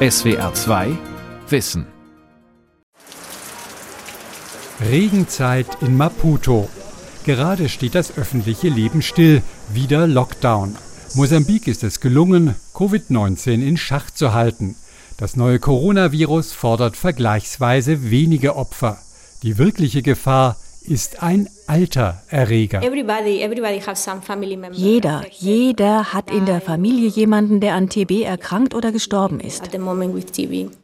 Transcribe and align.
SWR 0.00 0.54
2 0.54 0.96
Wissen. 1.48 1.84
Regenzeit 4.80 5.66
in 5.80 5.96
Maputo. 5.96 6.68
Gerade 7.24 7.68
steht 7.68 7.96
das 7.96 8.16
öffentliche 8.16 8.68
Leben 8.68 9.02
still, 9.02 9.42
wieder 9.72 10.06
Lockdown. 10.06 10.76
Mosambik 11.14 11.66
ist 11.66 11.82
es 11.82 11.98
gelungen, 11.98 12.54
Covid-19 12.74 13.60
in 13.60 13.76
Schach 13.76 14.12
zu 14.12 14.32
halten. 14.34 14.76
Das 15.16 15.34
neue 15.34 15.58
Coronavirus 15.58 16.52
fordert 16.52 16.96
vergleichsweise 16.96 18.08
wenige 18.08 18.54
Opfer. 18.54 18.98
Die 19.42 19.58
wirkliche 19.58 20.02
Gefahr 20.02 20.56
ist 20.88 21.22
ein 21.22 21.48
alter 21.66 22.22
Erreger. 22.30 22.80
Jeder, 24.72 25.24
jeder 25.30 26.12
hat 26.12 26.30
in 26.30 26.46
der 26.46 26.60
Familie 26.60 27.08
jemanden, 27.08 27.60
der 27.60 27.74
an 27.74 27.88
TB 27.88 28.22
erkrankt 28.22 28.74
oder 28.74 28.90
gestorben 28.90 29.40
ist. 29.40 29.70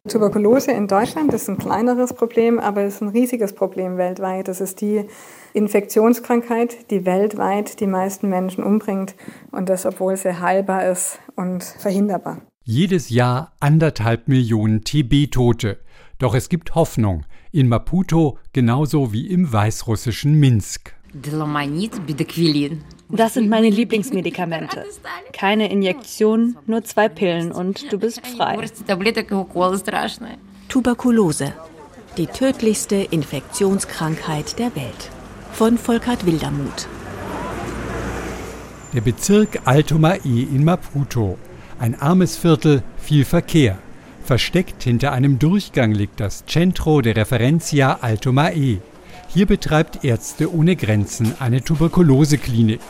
Tuberkulose 0.08 0.72
in 0.72 0.88
Deutschland 0.88 1.32
ist 1.32 1.48
ein 1.48 1.58
kleineres 1.58 2.12
Problem, 2.12 2.60
aber 2.60 2.82
es 2.82 2.96
ist 2.96 3.02
ein 3.02 3.08
riesiges 3.08 3.54
Problem 3.54 3.96
weltweit. 3.96 4.48
Das 4.48 4.60
ist 4.60 4.80
die 4.80 5.06
Infektionskrankheit, 5.54 6.90
die 6.90 7.06
weltweit 7.06 7.80
die 7.80 7.86
meisten 7.86 8.28
Menschen 8.28 8.62
umbringt 8.62 9.14
und 9.52 9.68
das, 9.68 9.86
obwohl 9.86 10.16
sie 10.16 10.40
heilbar 10.40 10.86
ist 10.86 11.18
und 11.36 11.64
verhinderbar. 11.64 12.42
Jedes 12.64 13.10
Jahr 13.10 13.52
anderthalb 13.60 14.28
Millionen 14.28 14.84
TB-Tote. 14.84 15.78
Doch 16.18 16.34
es 16.34 16.48
gibt 16.48 16.74
Hoffnung 16.74 17.24
in 17.54 17.68
Maputo 17.68 18.36
genauso 18.52 19.12
wie 19.12 19.28
im 19.28 19.52
weißrussischen 19.52 20.34
Minsk. 20.34 20.92
Das 23.08 23.34
sind 23.34 23.48
meine 23.48 23.70
Lieblingsmedikamente. 23.70 24.84
Keine 25.32 25.70
Injektion, 25.70 26.56
nur 26.66 26.82
zwei 26.82 27.08
Pillen 27.08 27.52
und 27.52 27.92
du 27.92 27.98
bist 27.98 28.26
frei. 28.26 28.58
Tuberkulose, 30.68 31.52
die 32.16 32.26
tödlichste 32.26 32.96
Infektionskrankheit 32.96 34.58
der 34.58 34.74
Welt. 34.74 35.10
Von 35.52 35.78
Volkert 35.78 36.26
Wildermuth. 36.26 36.88
Der 38.92 39.00
Bezirk 39.00 39.60
Alto 39.64 39.96
Mae 39.98 40.18
in 40.24 40.64
Maputo. 40.64 41.38
Ein 41.78 41.94
armes 42.00 42.36
Viertel, 42.36 42.82
viel 42.96 43.24
Verkehr. 43.24 43.78
Versteckt 44.24 44.82
hinter 44.82 45.12
einem 45.12 45.38
Durchgang 45.38 45.92
liegt 45.92 46.18
das 46.18 46.46
Centro 46.46 47.02
de 47.02 47.12
Referencia 47.12 47.98
Alto 48.00 48.32
Mae. 48.32 48.80
Hier 49.28 49.44
betreibt 49.44 50.02
Ärzte 50.02 50.50
ohne 50.50 50.76
Grenzen 50.76 51.34
eine 51.40 51.62
Tuberkuloseklinik. 51.62 52.80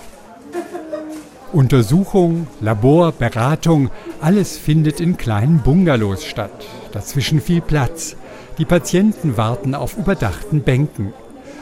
Untersuchung, 1.52 2.46
Labor, 2.60 3.10
Beratung, 3.10 3.90
alles 4.20 4.56
findet 4.56 5.00
in 5.00 5.16
kleinen 5.16 5.58
Bungalows 5.58 6.24
statt. 6.24 6.66
Dazwischen 6.92 7.40
viel 7.40 7.60
Platz. 7.60 8.14
Die 8.58 8.64
Patienten 8.64 9.36
warten 9.36 9.74
auf 9.74 9.96
überdachten 9.96 10.62
Bänken. 10.62 11.12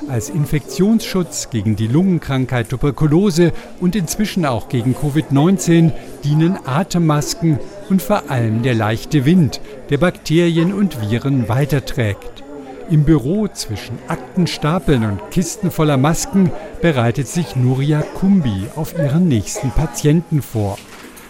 Als 0.09 0.29
Infektionsschutz 0.31 1.49
gegen 1.51 1.77
die 1.77 1.87
Lungenkrankheit 1.87 2.69
Tuberkulose 2.69 3.53
und 3.81 3.95
inzwischen 3.97 4.45
auch 4.45 4.69
gegen 4.69 4.95
Covid-19 4.95 5.93
dienen 6.25 6.59
Atemmasken 6.67 7.59
und 7.89 8.03
vor 8.03 8.31
allem 8.31 8.63
der 8.63 8.75
leichte 8.75 9.25
Wind, 9.25 9.61
der 9.91 9.99
Bakterien 9.99 10.73
und 10.73 11.01
Viren 11.01 11.49
weiterträgt. 11.49 12.43
Im 12.91 13.05
Büro 13.05 13.49
zwischen 13.49 13.99
Aktenstapeln 14.09 15.05
und 15.05 15.31
Kisten 15.31 15.71
voller 15.71 15.97
Masken 15.97 16.51
bereitet 16.83 17.29
sich 17.29 17.57
Nuria 17.57 18.03
Kumbi 18.03 18.67
auf 18.75 18.99
ihren 18.99 19.29
nächsten 19.29 19.71
Patienten 19.71 20.43
vor. 20.43 20.79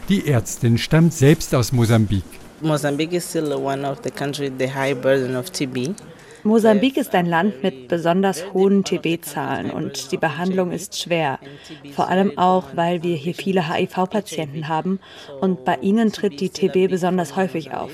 Die 0.08 0.26
Ärztin 0.26 0.78
stammt 0.78 1.12
selbst 1.12 1.54
aus 1.54 1.72
Mosambik. 1.72 2.24
Mosambik 2.62 3.12
is 3.12 3.28
still 3.28 3.52
one 3.52 3.88
of 3.88 3.98
the 4.02 4.10
countries 4.10 4.50
with 4.50 4.58
the 4.58 4.72
high 4.72 4.94
burden 4.94 5.36
of 5.36 5.50
TB. 5.50 5.94
Mosambik 6.44 6.96
ist 6.96 7.14
ein 7.14 7.26
Land 7.26 7.62
mit 7.62 7.86
besonders 7.86 8.52
hohen 8.52 8.82
TB-Zahlen 8.82 9.70
und 9.70 10.10
die 10.10 10.16
Behandlung 10.16 10.72
ist 10.72 11.00
schwer. 11.00 11.38
Vor 11.94 12.08
allem 12.08 12.36
auch, 12.36 12.74
weil 12.74 13.04
wir 13.04 13.14
hier 13.14 13.34
viele 13.34 13.72
HIV-Patienten 13.72 14.66
haben 14.66 14.98
und 15.40 15.64
bei 15.64 15.76
ihnen 15.76 16.12
tritt 16.12 16.40
die 16.40 16.50
TB 16.50 16.90
besonders 16.90 17.36
häufig 17.36 17.72
auf. 17.72 17.92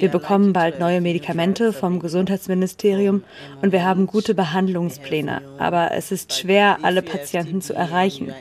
Wir 0.00 0.08
bekommen 0.08 0.54
bald 0.54 0.80
neue 0.80 1.02
Medikamente 1.02 1.74
vom 1.74 2.00
Gesundheitsministerium 2.00 3.22
und 3.60 3.70
wir 3.70 3.84
haben 3.84 4.06
gute 4.06 4.34
Behandlungspläne. 4.34 5.42
Aber 5.58 5.92
es 5.92 6.10
ist 6.10 6.32
schwer, 6.32 6.78
alle 6.82 7.02
Patienten 7.02 7.60
zu 7.60 7.74
erreichen. 7.74 8.32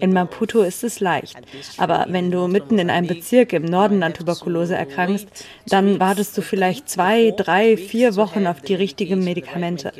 In 0.00 0.12
Maputo 0.12 0.62
ist 0.62 0.84
es 0.84 1.00
leicht. 1.00 1.36
Aber 1.76 2.06
wenn 2.08 2.30
du 2.30 2.46
mitten 2.46 2.78
in 2.78 2.88
einem 2.88 3.08
Bezirk 3.08 3.52
im 3.52 3.64
Norden 3.64 4.04
an 4.04 4.14
Tuberkulose 4.14 4.76
erkrankst, 4.76 5.26
dann 5.66 5.98
wartest 5.98 6.38
du 6.38 6.42
vielleicht 6.42 6.88
zwei, 6.88 7.32
drei, 7.36 7.76
vier 7.76 8.14
Wochen 8.14 8.46
auf 8.46 8.60
die 8.60 8.74
richtigen 8.74 9.24
Medikamente. 9.24 9.92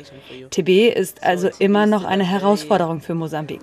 TB 0.51 0.95
ist 0.95 1.21
also 1.21 1.49
immer 1.59 1.85
noch 1.85 2.05
eine 2.05 2.23
Herausforderung 2.23 3.01
für 3.01 3.13
Mosambik. 3.13 3.59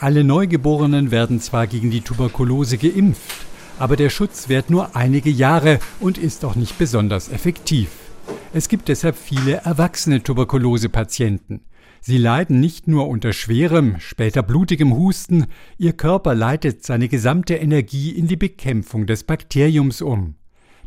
Alle 0.00 0.24
Neugeborenen 0.24 1.10
werden 1.10 1.40
zwar 1.40 1.66
gegen 1.66 1.90
die 1.90 2.02
Tuberkulose 2.02 2.76
geimpft, 2.76 3.48
aber 3.78 3.96
der 3.96 4.10
Schutz 4.10 4.48
währt 4.48 4.70
nur 4.70 4.96
einige 4.96 5.30
Jahre 5.30 5.78
und 6.00 6.18
ist 6.18 6.44
auch 6.44 6.56
nicht 6.56 6.78
besonders 6.78 7.28
effektiv. 7.28 7.88
Es 8.52 8.68
gibt 8.68 8.88
deshalb 8.88 9.16
viele 9.16 9.56
erwachsene 9.64 10.22
Tuberkulose-Patienten. 10.22 11.60
Sie 12.00 12.18
leiden 12.18 12.60
nicht 12.60 12.86
nur 12.86 13.08
unter 13.08 13.32
schwerem, 13.32 13.96
später 13.98 14.42
blutigem 14.42 14.94
Husten, 14.94 15.46
ihr 15.76 15.92
Körper 15.92 16.34
leitet 16.34 16.84
seine 16.84 17.08
gesamte 17.08 17.56
Energie 17.56 18.10
in 18.10 18.26
die 18.26 18.36
Bekämpfung 18.36 19.06
des 19.06 19.24
Bakteriums 19.24 20.00
um. 20.00 20.36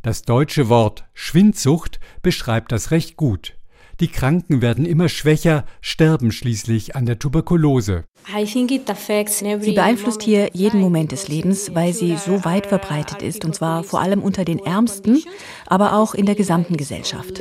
Das 0.02 0.23
deutsche 0.23 0.69
Wort 0.69 1.06
Schwindsucht 1.13 2.00
beschreibt 2.22 2.72
das 2.72 2.91
recht 2.91 3.18
gut. 3.18 3.56
Die 4.01 4.07
Kranken 4.07 4.63
werden 4.63 4.85
immer 4.85 5.09
schwächer, 5.09 5.63
sterben 5.79 6.31
schließlich 6.31 6.95
an 6.95 7.06
der 7.06 7.19
Tuberkulose. 7.19 8.06
Sie 8.35 9.73
beeinflusst 9.73 10.23
hier 10.23 10.50
jeden 10.53 10.81
Moment 10.81 11.12
des 11.12 11.28
Lebens, 11.28 11.75
weil 11.75 11.94
sie 11.94 12.17
so 12.17 12.44
weit 12.44 12.66
verbreitet 12.66 13.22
ist, 13.22 13.45
und 13.45 13.53
zwar 13.53 13.84
vor 13.84 14.01
allem 14.01 14.23
unter 14.23 14.44
den 14.44 14.57
Ärmsten, 14.57 15.22
aber 15.67 15.94
auch 15.94 16.16
in 16.16 16.25
der 16.25 16.34
gesamten 16.34 16.78
Gesellschaft. 16.78 17.40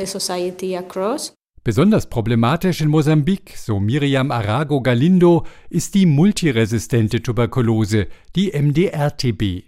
Besonders 1.65 2.11
problematisch 2.11 2.83
in 2.83 2.89
Mosambik, 2.89 3.55
so 3.57 3.81
Miriam 3.81 4.31
Arago 4.31 4.83
Galindo, 4.83 5.47
ist 5.71 5.95
die 5.95 6.05
multiresistente 6.05 7.23
Tuberkulose, 7.23 8.07
die 8.37 8.53
MDR-TB. 8.53 9.65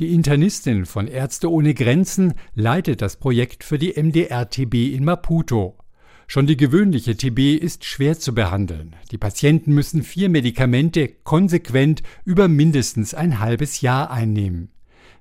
Die 0.00 0.12
Internistin 0.12 0.84
von 0.84 1.06
Ärzte 1.06 1.48
ohne 1.48 1.74
Grenzen 1.74 2.34
leitet 2.56 3.02
das 3.02 3.18
Projekt 3.18 3.62
für 3.62 3.78
die 3.78 3.92
MDR-TB 3.92 4.92
in 4.96 5.04
Maputo. 5.04 5.76
Schon 6.26 6.46
die 6.46 6.56
gewöhnliche 6.56 7.16
TB 7.16 7.56
ist 7.60 7.84
schwer 7.84 8.18
zu 8.18 8.34
behandeln. 8.34 8.96
Die 9.10 9.18
Patienten 9.18 9.72
müssen 9.72 10.02
vier 10.02 10.28
Medikamente 10.28 11.08
konsequent 11.08 12.02
über 12.24 12.48
mindestens 12.48 13.14
ein 13.14 13.40
halbes 13.40 13.80
Jahr 13.80 14.10
einnehmen. 14.10 14.70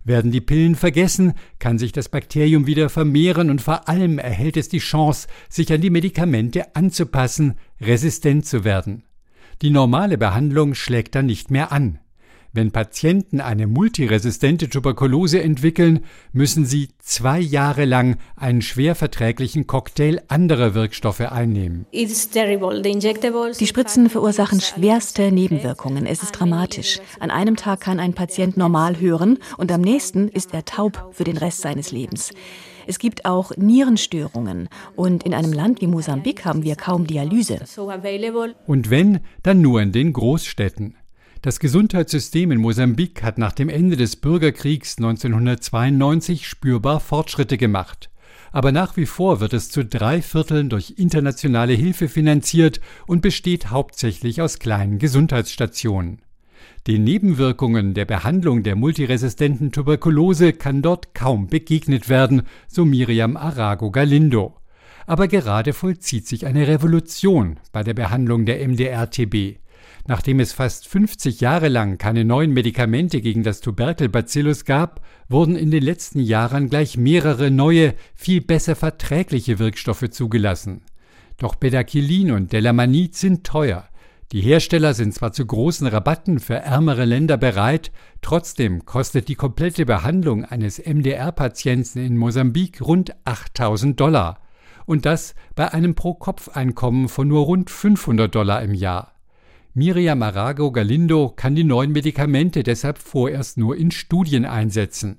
Werden 0.05 0.31
die 0.31 0.41
Pillen 0.41 0.75
vergessen, 0.75 1.33
kann 1.59 1.77
sich 1.77 1.93
das 1.93 2.09
Bakterium 2.09 2.67
wieder 2.67 2.89
vermehren 2.89 3.49
und 3.49 3.61
vor 3.61 3.87
allem 3.87 4.19
erhält 4.19 4.57
es 4.57 4.67
die 4.67 4.79
Chance, 4.79 5.27
sich 5.49 5.71
an 5.71 5.81
die 5.81 5.89
Medikamente 5.89 6.75
anzupassen, 6.75 7.55
resistent 7.79 8.45
zu 8.45 8.65
werden. 8.65 9.03
Die 9.61 9.69
normale 9.69 10.17
Behandlung 10.17 10.73
schlägt 10.73 11.15
dann 11.15 11.27
nicht 11.27 11.51
mehr 11.51 11.71
an. 11.71 11.99
Wenn 12.55 12.71
Patienten 12.71 13.41
eine 13.41 13.65
multiresistente 13.65 14.69
Tuberkulose 14.69 15.41
entwickeln, 15.41 16.01
müssen 16.33 16.67
sie 16.67 16.89
zwei 16.99 17.39
Jahre 17.39 17.85
lang 17.85 18.17
einen 18.35 18.61
schwer 18.61 18.93
verträglichen 18.93 19.65
Cocktail 19.65 20.21
anderer 20.27 20.75
Wirkstoffe 20.75 21.21
einnehmen. 21.21 21.87
Die 21.91 22.07
Spritzen 23.67 24.07
verursachen 24.07 24.61
schwerste 24.61 25.31
Nebenwirkungen. 25.31 26.05
Es 26.05 26.21
ist 26.21 26.33
dramatisch. 26.33 26.99
An 27.19 27.31
einem 27.31 27.55
Tag 27.55 27.81
kann 27.81 27.99
ein 27.99 28.13
Patient 28.13 28.55
normal 28.55 28.99
hören 28.99 29.39
und 29.57 29.71
am 29.71 29.81
nächsten 29.81 30.27
ist 30.27 30.53
er 30.53 30.63
taub 30.63 31.09
für 31.11 31.23
den 31.23 31.37
Rest 31.37 31.61
seines 31.61 31.91
Lebens. 31.91 32.33
Es 32.85 32.99
gibt 32.99 33.25
auch 33.25 33.51
Nierenstörungen 33.57 34.69
und 34.95 35.23
in 35.23 35.33
einem 35.33 35.53
Land 35.53 35.81
wie 35.81 35.87
Mosambik 35.87 36.45
haben 36.45 36.61
wir 36.61 36.75
kaum 36.75 37.07
Dialyse. 37.07 37.61
Und 38.67 38.89
wenn, 38.91 39.21
dann 39.41 39.61
nur 39.61 39.81
in 39.81 39.91
den 39.91 40.13
Großstädten. 40.13 40.95
Das 41.43 41.59
Gesundheitssystem 41.59 42.51
in 42.51 42.61
Mosambik 42.61 43.21
hat 43.21 43.37
nach 43.37 43.51
dem 43.51 43.67
Ende 43.67 43.97
des 43.97 44.15
Bürgerkriegs 44.15 44.95
1992 44.97 46.47
spürbar 46.47 47.01
Fortschritte 47.01 47.57
gemacht. 47.57 48.09
Aber 48.53 48.71
nach 48.71 48.95
wie 48.95 49.05
vor 49.05 49.41
wird 49.41 49.51
es 49.51 49.69
zu 49.69 49.83
drei 49.83 50.21
Vierteln 50.21 50.69
durch 50.69 50.93
internationale 50.95 51.73
Hilfe 51.73 52.07
finanziert 52.07 52.79
und 53.07 53.21
besteht 53.21 53.71
hauptsächlich 53.71 54.41
aus 54.41 54.57
kleinen 54.57 54.99
Gesundheitsstationen. 54.99 56.21
Den 56.87 57.03
Nebenwirkungen 57.03 57.93
der 57.93 58.05
Behandlung 58.05 58.63
der 58.63 58.77
multiresistenten 58.77 59.73
Tuberkulose 59.73 60.53
kann 60.53 60.81
dort 60.81 61.13
kaum 61.13 61.47
begegnet 61.47 62.07
werden, 62.07 62.43
so 62.69 62.85
Miriam 62.85 63.35
Arago 63.35 63.91
Galindo. 63.91 64.55
Aber 65.05 65.27
gerade 65.27 65.73
vollzieht 65.73 66.25
sich 66.25 66.45
eine 66.45 66.69
Revolution 66.69 67.59
bei 67.73 67.83
der 67.83 67.95
Behandlung 67.95 68.45
der 68.45 68.65
MDR-TB. 68.65 69.57
Nachdem 70.05 70.41
es 70.41 70.51
fast 70.51 70.87
50 70.87 71.39
Jahre 71.39 71.69
lang 71.69 71.97
keine 71.97 72.25
neuen 72.25 72.51
Medikamente 72.51 73.21
gegen 73.21 73.43
das 73.43 73.61
Tuberkelbacillus 73.61 74.65
gab, 74.65 75.01
wurden 75.29 75.55
in 75.55 75.71
den 75.71 75.83
letzten 75.83 76.19
Jahren 76.19 76.69
gleich 76.69 76.97
mehrere 76.97 77.51
neue, 77.51 77.93
viel 78.13 78.41
besser 78.41 78.75
verträgliche 78.75 79.59
Wirkstoffe 79.59 80.09
zugelassen. 80.09 80.81
Doch 81.37 81.55
Bedaquilin 81.55 82.31
und 82.31 82.51
Delamanid 82.51 83.15
sind 83.15 83.45
teuer. 83.45 83.87
Die 84.33 84.41
Hersteller 84.41 84.93
sind 84.93 85.13
zwar 85.13 85.31
zu 85.31 85.45
großen 85.45 85.87
Rabatten 85.87 86.39
für 86.39 86.55
ärmere 86.55 87.05
Länder 87.05 87.37
bereit, 87.37 87.91
trotzdem 88.21 88.83
kostet 88.85 89.29
die 89.29 89.35
komplette 89.35 89.85
Behandlung 89.85 90.43
eines 90.43 90.79
MDR-Patienten 90.79 91.99
in 91.99 92.17
Mosambik 92.17 92.81
rund 92.81 93.15
8000 93.25 93.97
Dollar. 93.97 94.39
Und 94.85 95.05
das 95.05 95.33
bei 95.55 95.71
einem 95.71 95.95
Pro-Kopf-Einkommen 95.95 97.07
von 97.07 97.27
nur 97.27 97.45
rund 97.45 97.69
500 97.69 98.33
Dollar 98.33 98.61
im 98.63 98.73
Jahr. 98.73 99.12
Miriam 99.75 100.21
Arago 100.21 100.71
Galindo 100.71 101.33
kann 101.35 101.55
die 101.55 101.63
neuen 101.63 101.91
Medikamente 101.91 102.61
deshalb 102.61 102.99
vorerst 102.99 103.57
nur 103.57 103.75
in 103.75 103.89
Studien 103.89 104.45
einsetzen. 104.45 105.17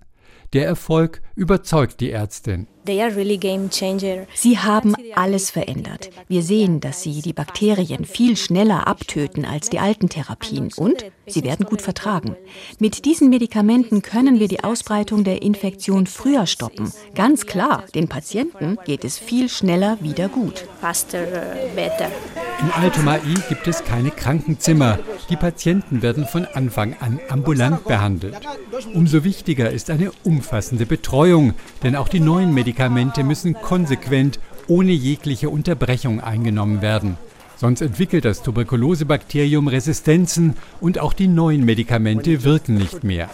Der 0.55 0.67
Erfolg 0.67 1.21
überzeugt 1.35 2.01
die 2.01 2.13
Ärztin. 2.13 2.69
Sie 2.87 4.59
haben 4.59 4.95
alles 5.15 5.51
verändert. 5.51 6.11
Wir 6.29 6.43
sehen, 6.43 6.81
dass 6.81 7.03
sie 7.03 7.23
die 7.23 7.33
Bakterien 7.33 8.05
viel 8.05 8.37
schneller 8.37 8.87
abtöten 8.87 9.45
als 9.45 9.71
die 9.71 9.81
alten 9.81 10.09
Therapien 10.09 10.71
und 10.77 11.05
sie 11.27 11.43
werden 11.45 11.67
gut 11.67 11.83
vertragen. 11.83 12.37
Mit 12.79 13.05
diesen 13.05 13.31
Medikamenten 13.31 14.03
können 14.03 14.39
wir 14.39 14.49
die 14.49 14.63
Ausbreitung 14.63 15.25
der 15.25 15.43
Infektion 15.43 16.07
früher 16.07 16.47
stoppen. 16.47 16.93
Ganz 17.15 17.47
klar, 17.47 17.85
den 17.95 18.09
Patienten 18.09 18.79
geht 18.85 19.05
es 19.05 19.19
viel 19.19 19.49
schneller 19.49 19.99
wieder 20.03 20.29
gut. 20.29 20.67
In 22.61 22.71
Altomai 22.71 23.21
gibt 23.49 23.67
es 23.67 23.83
keine 23.83 24.11
Krankenzimmer. 24.11 24.99
Die 25.31 25.37
Patienten 25.37 26.03
werden 26.03 26.27
von 26.27 26.45
Anfang 26.45 26.97
an 27.01 27.19
ambulant 27.29 27.85
behandelt. 27.85 28.37
Umso 28.93 29.25
wichtiger 29.25 29.71
ist 29.71 29.91
eine 29.91 30.13
umfassende 30.45 30.85
Betreuung, 30.85 31.55
denn 31.83 31.97
auch 31.97 32.09
die 32.09 32.21
neuen 32.21 32.53
Medikamente 32.53 33.25
müssen 33.25 33.55
konsequent 33.55 34.39
ohne 34.69 34.93
jegliche 34.93 35.49
Unterbrechung 35.49 36.21
eingenommen 36.21 36.83
werden. 36.83 37.17
Sonst 37.57 37.81
entwickelt 37.81 38.27
das 38.27 38.43
Tuberkulosebakterium 38.43 39.69
Resistenzen 39.69 40.55
und 40.83 40.99
auch 40.99 41.15
die 41.15 41.29
neuen 41.29 41.65
Medikamente 41.65 42.45
wirken 42.45 42.75
nicht 42.75 43.05
mehr. 43.05 43.31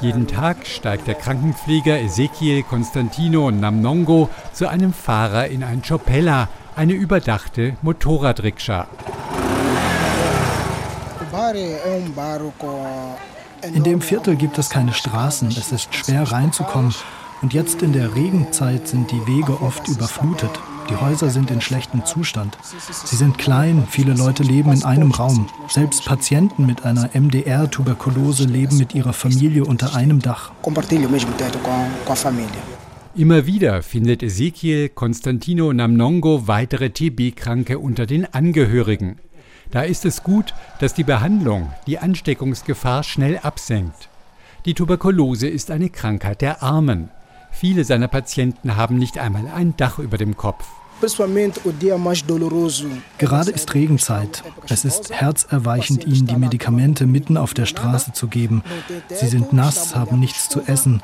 Jeden 0.00 0.28
Tag 0.28 0.64
steigt 0.68 1.08
der 1.08 1.16
Krankenpfleger 1.16 2.00
Ezekiel 2.00 2.62
Constantino 2.62 3.50
Namnongo 3.50 4.30
zu 4.52 4.68
einem 4.68 4.92
Fahrer 4.92 5.48
in 5.48 5.64
ein 5.64 5.82
Chopella, 5.82 6.48
eine 6.76 6.92
überdachte 6.92 7.76
Motorradrikscha. 7.82 8.86
In 13.62 13.82
dem 13.82 14.00
Viertel 14.00 14.36
gibt 14.36 14.58
es 14.58 14.70
keine 14.70 14.92
Straßen, 14.92 15.48
es 15.48 15.72
ist 15.72 15.94
schwer 15.94 16.30
reinzukommen 16.30 16.94
und 17.42 17.54
jetzt 17.54 17.82
in 17.82 17.92
der 17.92 18.14
Regenzeit 18.14 18.88
sind 18.88 19.10
die 19.10 19.26
Wege 19.26 19.60
oft 19.62 19.88
überflutet. 19.88 20.50
Die 20.90 20.96
Häuser 20.96 21.28
sind 21.28 21.50
in 21.50 21.60
schlechtem 21.60 22.04
Zustand. 22.04 22.56
Sie 23.04 23.16
sind 23.16 23.36
klein, 23.36 23.86
viele 23.90 24.14
Leute 24.14 24.42
leben 24.42 24.72
in 24.72 24.84
einem 24.84 25.10
Raum. 25.10 25.48
Selbst 25.68 26.04
Patienten 26.04 26.66
mit 26.66 26.84
einer 26.84 27.10
MDR-Tuberkulose 27.12 28.44
leben 28.44 28.78
mit 28.78 28.94
ihrer 28.94 29.12
Familie 29.12 29.64
unter 29.64 29.94
einem 29.94 30.20
Dach. 30.20 30.52
Immer 33.14 33.46
wieder 33.46 33.82
findet 33.82 34.22
Ezekiel 34.22 34.88
Constantino 34.88 35.72
Namnongo 35.72 36.46
weitere 36.46 36.90
TB-Kranke 36.90 37.78
unter 37.78 38.06
den 38.06 38.32
Angehörigen. 38.32 39.18
Da 39.70 39.82
ist 39.82 40.04
es 40.04 40.22
gut, 40.22 40.54
dass 40.80 40.94
die 40.94 41.04
Behandlung 41.04 41.72
die 41.86 41.98
Ansteckungsgefahr 41.98 43.02
schnell 43.02 43.38
absenkt. 43.38 44.08
Die 44.64 44.74
Tuberkulose 44.74 45.48
ist 45.48 45.70
eine 45.70 45.90
Krankheit 45.90 46.40
der 46.40 46.62
Armen. 46.62 47.10
Viele 47.50 47.84
seiner 47.84 48.08
Patienten 48.08 48.76
haben 48.76 48.96
nicht 48.96 49.18
einmal 49.18 49.46
ein 49.48 49.76
Dach 49.76 49.98
über 49.98 50.16
dem 50.16 50.36
Kopf. 50.36 50.66
Gerade 53.18 53.50
ist 53.50 53.74
Regenzeit. 53.74 54.42
Es 54.68 54.84
ist 54.84 55.12
herzerweichend, 55.12 56.06
ihnen 56.06 56.26
die 56.26 56.36
Medikamente 56.36 57.06
mitten 57.06 57.36
auf 57.36 57.54
der 57.54 57.66
Straße 57.66 58.12
zu 58.12 58.26
geben. 58.26 58.62
Sie 59.08 59.28
sind 59.28 59.52
nass, 59.52 59.94
haben 59.94 60.18
nichts 60.18 60.48
zu 60.48 60.60
essen. 60.62 61.02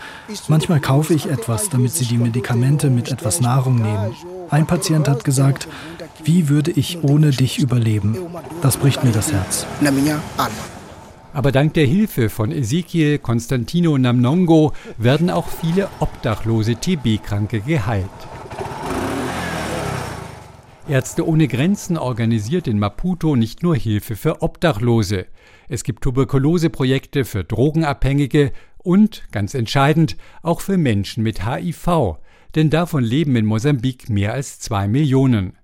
Manchmal 0.48 0.80
kaufe 0.80 1.14
ich 1.14 1.26
etwas, 1.26 1.68
damit 1.68 1.92
sie 1.92 2.06
die 2.06 2.18
Medikamente 2.18 2.90
mit 2.90 3.10
etwas 3.10 3.40
Nahrung 3.40 3.76
nehmen. 3.76 4.14
Ein 4.50 4.66
Patient 4.66 5.08
hat 5.08 5.24
gesagt, 5.24 5.68
wie 6.24 6.48
würde 6.48 6.70
ich 6.70 7.02
ohne 7.02 7.30
dich 7.30 7.58
überleben? 7.58 8.18
Das 8.62 8.76
bricht 8.76 9.04
mir 9.04 9.12
das 9.12 9.32
Herz. 9.32 9.66
Aber 11.32 11.50
dank 11.50 11.74
der 11.74 11.86
Hilfe 11.86 12.30
von 12.30 12.52
Ezekiel 12.52 13.18
Constantino 13.18 13.98
Namnongo 13.98 14.72
werden 14.98 15.30
auch 15.30 15.48
viele 15.48 15.88
obdachlose 15.98 16.76
TB-Kranke 16.76 17.60
geheilt. 17.60 18.08
Ärzte 20.86 21.26
ohne 21.26 21.48
Grenzen 21.48 21.96
organisiert 21.96 22.66
in 22.66 22.78
Maputo 22.78 23.36
nicht 23.36 23.62
nur 23.62 23.74
Hilfe 23.74 24.16
für 24.16 24.42
Obdachlose. 24.42 25.26
Es 25.66 25.82
gibt 25.82 26.02
Tuberkuloseprojekte 26.02 27.24
für 27.24 27.42
Drogenabhängige 27.42 28.52
und, 28.76 29.24
ganz 29.32 29.54
entscheidend, 29.54 30.18
auch 30.42 30.60
für 30.60 30.76
Menschen 30.76 31.22
mit 31.22 31.46
HIV, 31.46 32.18
denn 32.54 32.68
davon 32.68 33.02
leben 33.02 33.34
in 33.34 33.46
Mosambik 33.46 34.10
mehr 34.10 34.34
als 34.34 34.60
zwei 34.60 34.86
Millionen. 34.86 35.56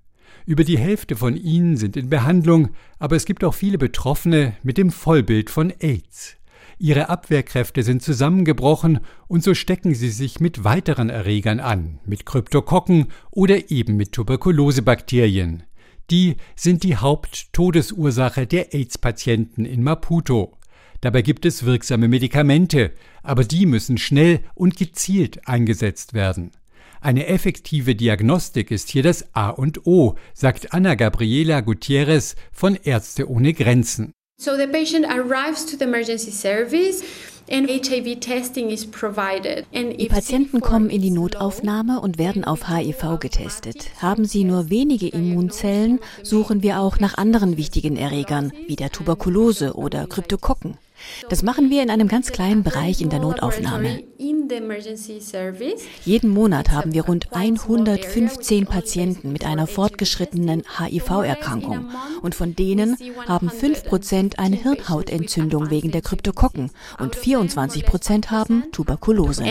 Über 0.46 0.64
die 0.64 0.78
Hälfte 0.78 1.17
von 1.17 1.37
ihnen 1.37 1.76
sind 1.76 1.99
in 1.99 2.08
Behandlung, 2.08 2.70
aber 2.99 3.14
es 3.14 3.26
gibt 3.26 3.44
auch 3.44 3.55
viele 3.55 3.76
Betroffene 3.76 4.55
mit 4.62 4.78
dem 4.78 4.90
Vollbild 4.90 5.50
von 5.50 5.70
AIDS. 5.81 6.39
Ihre 6.82 7.10
Abwehrkräfte 7.10 7.82
sind 7.82 8.02
zusammengebrochen 8.02 9.00
und 9.28 9.44
so 9.44 9.52
stecken 9.52 9.94
sie 9.94 10.08
sich 10.08 10.40
mit 10.40 10.64
weiteren 10.64 11.10
Erregern 11.10 11.60
an, 11.60 11.98
mit 12.06 12.24
Kryptokokken 12.24 13.08
oder 13.30 13.70
eben 13.70 13.98
mit 13.98 14.12
Tuberkulosebakterien. 14.12 15.64
Die 16.10 16.36
sind 16.56 16.82
die 16.82 16.96
Haupttodesursache 16.96 18.46
der 18.46 18.72
AIDS-Patienten 18.72 19.66
in 19.66 19.82
Maputo. 19.82 20.56
Dabei 21.02 21.20
gibt 21.20 21.44
es 21.44 21.66
wirksame 21.66 22.08
Medikamente, 22.08 22.92
aber 23.22 23.44
die 23.44 23.66
müssen 23.66 23.98
schnell 23.98 24.40
und 24.54 24.78
gezielt 24.78 25.46
eingesetzt 25.46 26.14
werden. 26.14 26.52
Eine 27.02 27.26
effektive 27.26 27.94
Diagnostik 27.94 28.70
ist 28.70 28.88
hier 28.88 29.02
das 29.02 29.34
A 29.34 29.50
und 29.50 29.86
O, 29.86 30.16
sagt 30.32 30.72
Anna 30.72 30.94
Gabriela 30.94 31.60
Gutierrez 31.60 32.36
von 32.52 32.74
Ärzte 32.74 33.28
ohne 33.28 33.52
Grenzen. 33.52 34.14
So 34.42 34.56
the 34.56 34.66
patient 34.66 35.04
arrives 35.04 35.66
to 35.66 35.76
the 35.76 35.84
emergency 35.84 36.31
service. 36.31 37.02
Die 37.50 37.66
Patienten 40.09 40.61
kommen 40.61 40.88
in 40.88 41.02
die 41.02 41.11
Notaufnahme 41.11 42.00
und 42.00 42.16
werden 42.16 42.44
auf 42.44 42.68
HIV 42.68 43.18
getestet. 43.20 43.90
Haben 44.00 44.25
sie 44.25 44.44
nur 44.44 44.70
wenige 44.70 45.09
Immunzellen, 45.09 45.99
suchen 46.23 46.62
wir 46.62 46.80
auch 46.80 47.00
nach 47.00 47.18
anderen 47.18 47.59
wichtigen 47.59 47.99
Erregern, 47.99 48.52
wie 48.66 48.76
der 48.76 48.90
Tuberkulose 48.90 49.75
oder 49.75 50.06
Kryptokokken. 50.06 50.78
Das 51.28 51.42
machen 51.42 51.71
wir 51.71 51.83
in 51.83 51.90
einem 51.90 52.09
ganz 52.09 52.33
kleinen 52.33 52.62
Bereich 52.62 53.00
in 53.00 53.11
der 53.11 53.21
Notaufnahme. 53.21 54.02
Jeden 56.04 56.30
Monat 56.30 56.71
haben 56.71 56.92
wir 56.92 57.04
rund 57.04 57.33
115 57.33 58.66
Patienten 58.66 59.33
mit 59.33 59.45
einer 59.45 59.66
fortgeschrittenen 59.66 60.62
HIV-Erkrankung 60.78 61.90
und 62.23 62.35
von 62.35 62.57
denen 62.57 62.97
haben 63.26 63.50
5 63.50 63.85
Prozent 63.85 64.38
eine 64.38 64.57
Hirnhautentzündung 64.57 65.71
wegen 65.71 65.90
der 65.90 66.02
Kryptokokken 66.02 66.71
und 66.99 67.16
24 67.16 67.87
Prozent 67.87 68.30
haben 68.30 68.64
Tuberkulose. 68.73 69.45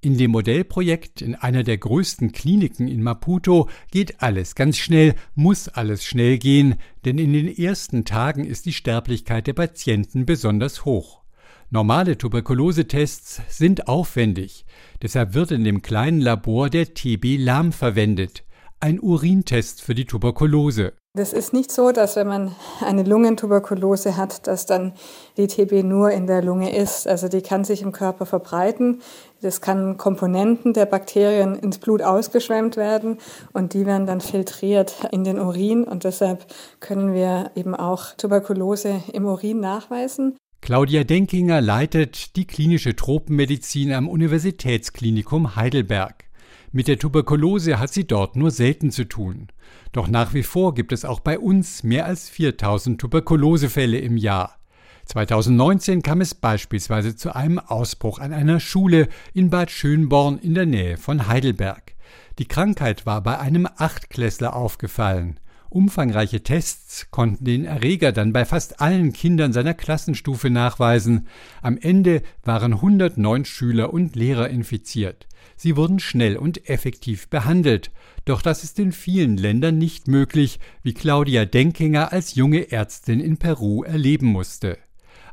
In 0.00 0.18
dem 0.18 0.30
Modellprojekt 0.30 1.22
in 1.22 1.34
einer 1.34 1.62
der 1.62 1.78
größten 1.78 2.32
Kliniken 2.32 2.86
in 2.86 3.02
Maputo 3.02 3.68
geht 3.90 4.22
alles 4.22 4.54
ganz 4.54 4.76
schnell, 4.76 5.14
muss 5.34 5.68
alles 5.68 6.04
schnell 6.04 6.38
gehen, 6.38 6.76
denn 7.04 7.18
in 7.18 7.32
den 7.32 7.48
ersten 7.48 8.04
Tagen 8.04 8.44
ist 8.44 8.66
die 8.66 8.72
Sterblichkeit 8.72 9.46
der 9.46 9.54
Patienten 9.54 10.26
besonders 10.26 10.84
hoch. 10.84 11.22
Normale 11.70 12.16
Tuberkulosetests 12.16 13.40
sind 13.48 13.88
aufwendig, 13.88 14.66
deshalb 15.02 15.34
wird 15.34 15.50
in 15.50 15.64
dem 15.64 15.82
kleinen 15.82 16.20
Labor 16.20 16.70
der 16.70 16.94
TB-Lahm 16.94 17.72
verwendet, 17.72 18.44
ein 18.78 19.00
Urintest 19.00 19.82
für 19.82 19.94
die 19.94 20.04
Tuberkulose. 20.04 20.92
Das 21.16 21.32
ist 21.32 21.54
nicht 21.54 21.72
so, 21.72 21.92
dass 21.92 22.14
wenn 22.16 22.26
man 22.26 22.54
eine 22.84 23.02
Lungentuberkulose 23.02 24.18
hat, 24.18 24.46
dass 24.46 24.66
dann 24.66 24.92
die 25.38 25.46
TB 25.46 25.82
nur 25.82 26.10
in 26.10 26.26
der 26.26 26.42
Lunge 26.42 26.76
ist. 26.76 27.08
Also 27.08 27.28
die 27.28 27.40
kann 27.40 27.64
sich 27.64 27.80
im 27.80 27.90
Körper 27.90 28.26
verbreiten. 28.26 29.00
Das 29.42 29.60
kann 29.60 29.96
Komponenten 29.96 30.72
der 30.72 30.86
Bakterien 30.86 31.54
ins 31.56 31.78
Blut 31.78 32.02
ausgeschwemmt 32.02 32.76
werden 32.76 33.18
und 33.52 33.74
die 33.74 33.84
werden 33.84 34.06
dann 34.06 34.20
filtriert 34.20 34.94
in 35.12 35.24
den 35.24 35.38
Urin 35.38 35.84
und 35.84 36.04
deshalb 36.04 36.46
können 36.80 37.12
wir 37.12 37.50
eben 37.54 37.74
auch 37.74 38.14
Tuberkulose 38.16 39.02
im 39.12 39.26
Urin 39.26 39.60
nachweisen. 39.60 40.36
Claudia 40.62 41.04
Denkinger 41.04 41.60
leitet 41.60 42.34
die 42.36 42.46
klinische 42.46 42.96
Tropenmedizin 42.96 43.92
am 43.92 44.08
Universitätsklinikum 44.08 45.54
Heidelberg. 45.54 46.24
Mit 46.72 46.88
der 46.88 46.98
Tuberkulose 46.98 47.78
hat 47.78 47.92
sie 47.92 48.06
dort 48.06 48.36
nur 48.36 48.50
selten 48.50 48.90
zu 48.90 49.04
tun. 49.04 49.48
Doch 49.92 50.08
nach 50.08 50.34
wie 50.34 50.42
vor 50.42 50.74
gibt 50.74 50.92
es 50.92 51.04
auch 51.04 51.20
bei 51.20 51.38
uns 51.38 51.82
mehr 51.82 52.04
als 52.06 52.28
4000 52.28 53.00
Tuberkulosefälle 53.00 53.98
im 53.98 54.16
Jahr. 54.16 54.58
2019 55.06 56.02
kam 56.02 56.20
es 56.20 56.34
beispielsweise 56.34 57.14
zu 57.14 57.34
einem 57.34 57.58
Ausbruch 57.58 58.18
an 58.18 58.32
einer 58.32 58.60
Schule 58.60 59.08
in 59.32 59.50
Bad 59.50 59.70
Schönborn 59.70 60.38
in 60.38 60.54
der 60.54 60.66
Nähe 60.66 60.96
von 60.96 61.28
Heidelberg. 61.28 61.94
Die 62.38 62.46
Krankheit 62.46 63.06
war 63.06 63.22
bei 63.22 63.38
einem 63.38 63.68
Achtklässler 63.76 64.54
aufgefallen. 64.54 65.38
Umfangreiche 65.68 66.42
Tests 66.42 67.10
konnten 67.10 67.44
den 67.44 67.64
Erreger 67.64 68.12
dann 68.12 68.32
bei 68.32 68.44
fast 68.44 68.80
allen 68.80 69.12
Kindern 69.12 69.52
seiner 69.52 69.74
Klassenstufe 69.74 70.50
nachweisen. 70.50 71.26
Am 71.62 71.78
Ende 71.78 72.22
waren 72.44 72.74
109 72.74 73.44
Schüler 73.44 73.92
und 73.92 74.16
Lehrer 74.16 74.48
infiziert. 74.48 75.26
Sie 75.56 75.76
wurden 75.76 75.98
schnell 75.98 76.36
und 76.36 76.68
effektiv 76.68 77.28
behandelt. 77.28 77.90
Doch 78.24 78.42
das 78.42 78.64
ist 78.64 78.78
in 78.78 78.92
vielen 78.92 79.36
Ländern 79.36 79.78
nicht 79.78 80.08
möglich, 80.08 80.60
wie 80.82 80.94
Claudia 80.94 81.44
Denkinger 81.44 82.12
als 82.12 82.34
junge 82.34 82.70
Ärztin 82.72 83.20
in 83.20 83.36
Peru 83.38 83.82
erleben 83.82 84.26
musste. 84.26 84.78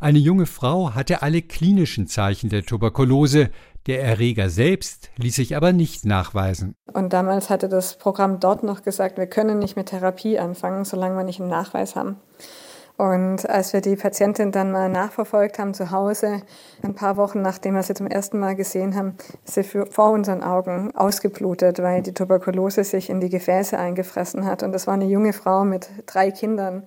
Eine 0.03 0.19
junge 0.19 0.47
Frau 0.47 0.95
hatte 0.95 1.21
alle 1.21 1.41
klinischen 1.41 2.07
Zeichen 2.07 2.49
der 2.49 2.63
Tuberkulose, 2.63 3.51
der 3.87 4.03
Erreger 4.03 4.49
selbst 4.49 5.09
ließ 5.15 5.33
sich 5.33 5.55
aber 5.55 5.71
nicht 5.71 6.03
nachweisen. 6.03 6.75
Und 6.91 7.13
damals 7.13 7.49
hatte 7.49 7.69
das 7.69 7.97
Programm 7.97 8.41
dort 8.41 8.63
noch 8.63 8.83
gesagt, 8.83 9.17
wir 9.17 9.27
können 9.27 9.59
nicht 9.59 9.77
mit 9.77 9.85
Therapie 9.87 10.37
anfangen, 10.37 10.83
solange 10.83 11.15
wir 11.15 11.23
nicht 11.23 11.39
einen 11.39 11.49
Nachweis 11.49 11.95
haben. 11.95 12.17
Und 12.97 13.49
als 13.49 13.71
wir 13.71 13.79
die 13.79 13.95
Patientin 13.95 14.51
dann 14.51 14.73
mal 14.73 14.89
nachverfolgt 14.89 15.57
haben 15.57 15.73
zu 15.73 15.89
Hause, 15.89 16.41
ein 16.83 16.95
paar 16.95 17.15
Wochen 17.15 17.41
nachdem 17.41 17.73
wir 17.75 17.83
sie 17.83 17.93
zum 17.93 18.07
ersten 18.07 18.39
Mal 18.39 18.55
gesehen 18.57 18.95
haben, 18.95 19.15
ist 19.45 19.55
sie 19.55 19.63
vor 19.63 20.11
unseren 20.11 20.43
Augen 20.43 20.93
ausgeblutet, 20.95 21.81
weil 21.81 22.03
die 22.03 22.13
Tuberkulose 22.13 22.83
sich 22.83 23.09
in 23.09 23.21
die 23.21 23.29
Gefäße 23.29 23.79
eingefressen 23.79 24.45
hat. 24.45 24.63
Und 24.63 24.73
das 24.73 24.85
war 24.85 24.95
eine 24.95 25.05
junge 25.05 25.31
Frau 25.31 25.63
mit 25.63 25.89
drei 26.05 26.29
Kindern, 26.29 26.83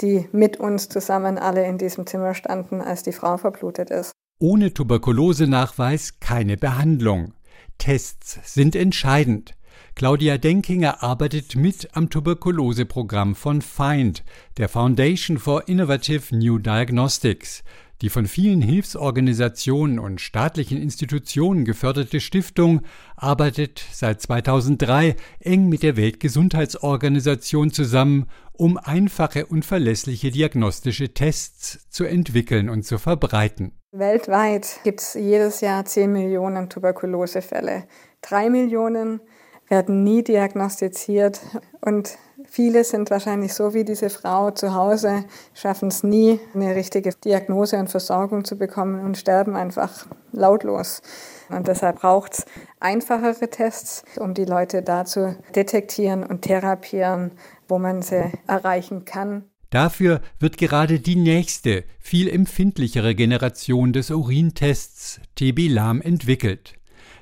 die 0.00 0.28
mit 0.32 0.58
uns 0.58 0.88
zusammen 0.88 1.38
alle 1.38 1.66
in 1.66 1.78
diesem 1.78 2.06
Zimmer 2.06 2.34
standen, 2.34 2.80
als 2.80 3.02
die 3.02 3.12
Frau 3.12 3.36
verblutet 3.36 3.90
ist. 3.90 4.12
Ohne 4.40 4.72
Tuberkulosenachweis 4.72 6.18
keine 6.20 6.56
Behandlung. 6.56 7.34
Tests 7.78 8.38
sind 8.54 8.74
entscheidend. 8.74 9.54
Claudia 9.94 10.38
Denkinger 10.38 11.02
arbeitet 11.02 11.56
mit 11.56 11.88
am 11.94 12.08
Tuberkuloseprogramm 12.08 13.34
von 13.34 13.60
FIND, 13.60 14.24
der 14.56 14.68
Foundation 14.68 15.38
for 15.38 15.68
Innovative 15.68 16.34
New 16.34 16.58
Diagnostics. 16.58 17.62
Die 18.02 18.08
von 18.08 18.26
vielen 18.26 18.62
Hilfsorganisationen 18.62 19.98
und 19.98 20.22
staatlichen 20.22 20.80
Institutionen 20.80 21.66
geförderte 21.66 22.20
Stiftung 22.20 22.80
arbeitet 23.14 23.84
seit 23.92 24.22
2003 24.22 25.16
eng 25.40 25.68
mit 25.68 25.82
der 25.82 25.98
Weltgesundheitsorganisation 25.98 27.72
zusammen, 27.72 28.26
um 28.52 28.78
einfache 28.78 29.44
und 29.44 29.66
verlässliche 29.66 30.30
diagnostische 30.30 31.12
Tests 31.12 31.90
zu 31.90 32.04
entwickeln 32.04 32.70
und 32.70 32.86
zu 32.86 32.96
verbreiten. 32.96 33.72
Weltweit 33.92 34.80
gibt 34.82 35.00
es 35.00 35.14
jedes 35.14 35.60
Jahr 35.60 35.84
10 35.84 36.10
Millionen 36.10 36.70
Tuberkulosefälle. 36.70 37.84
Drei 38.22 38.48
Millionen 38.48 39.20
werden 39.68 40.04
nie 40.04 40.24
diagnostiziert 40.24 41.40
und 41.82 42.16
viele 42.50 42.84
sind 42.84 43.10
wahrscheinlich 43.10 43.54
so 43.54 43.72
wie 43.72 43.84
diese 43.84 44.10
Frau 44.10 44.50
zu 44.50 44.74
Hause, 44.74 45.24
schaffen 45.54 45.88
es 45.88 46.02
nie, 46.02 46.40
eine 46.54 46.74
richtige 46.74 47.10
Diagnose 47.24 47.78
und 47.78 47.88
Versorgung 47.88 48.44
zu 48.44 48.56
bekommen 48.56 49.04
und 49.04 49.16
sterben 49.16 49.56
einfach 49.56 50.06
lautlos. 50.32 51.00
Und 51.48 51.68
deshalb 51.68 52.00
braucht 52.00 52.34
es 52.34 52.44
einfachere 52.78 53.48
Tests, 53.48 54.04
um 54.18 54.34
die 54.34 54.44
Leute 54.44 54.82
da 54.82 55.04
zu 55.04 55.36
detektieren 55.54 56.24
und 56.24 56.42
therapieren, 56.42 57.32
wo 57.68 57.78
man 57.78 58.02
sie 58.02 58.30
erreichen 58.46 59.04
kann. 59.04 59.44
Dafür 59.70 60.20
wird 60.40 60.58
gerade 60.58 60.98
die 60.98 61.16
nächste, 61.16 61.84
viel 62.00 62.28
empfindlichere 62.28 63.14
Generation 63.14 63.92
des 63.92 64.10
Urintests 64.10 65.20
TB-LAM 65.36 66.02
entwickelt. 66.02 66.74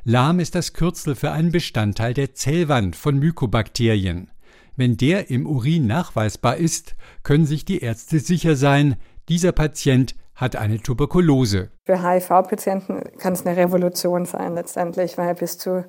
Lahm 0.05 0.41
ist 0.41 0.55
das 0.55 0.73
Kürzel 0.73 1.15
für 1.15 1.31
einen 1.31 1.53
Bestandteil 1.53 2.15
der 2.15 2.35
Zellwand 2.35 2.97
von 2.97 3.19
Mykobakterien. 3.19 4.31
Wenn 4.79 4.97
der 4.97 5.29
im 5.29 5.45
Urin 5.45 5.89
nachweisbar 5.89 6.57
ist, 6.57 6.95
können 7.25 7.47
sich 7.47 7.65
die 7.65 7.81
Ärzte 7.81 8.21
sicher 8.21 8.55
sein, 8.55 8.95
dieser 9.29 9.51
Patient 9.51 10.15
hat 10.37 10.55
eine 10.55 10.79
Tuberkulose. 10.79 11.71
Für 11.85 12.01
HIV-Patienten 12.01 13.03
kann 13.19 13.33
es 13.33 13.45
eine 13.45 13.57
Revolution 13.57 14.25
sein 14.25 14.55
letztendlich, 14.55 15.19
weil 15.19 15.35
bis 15.35 15.59
zu 15.59 15.85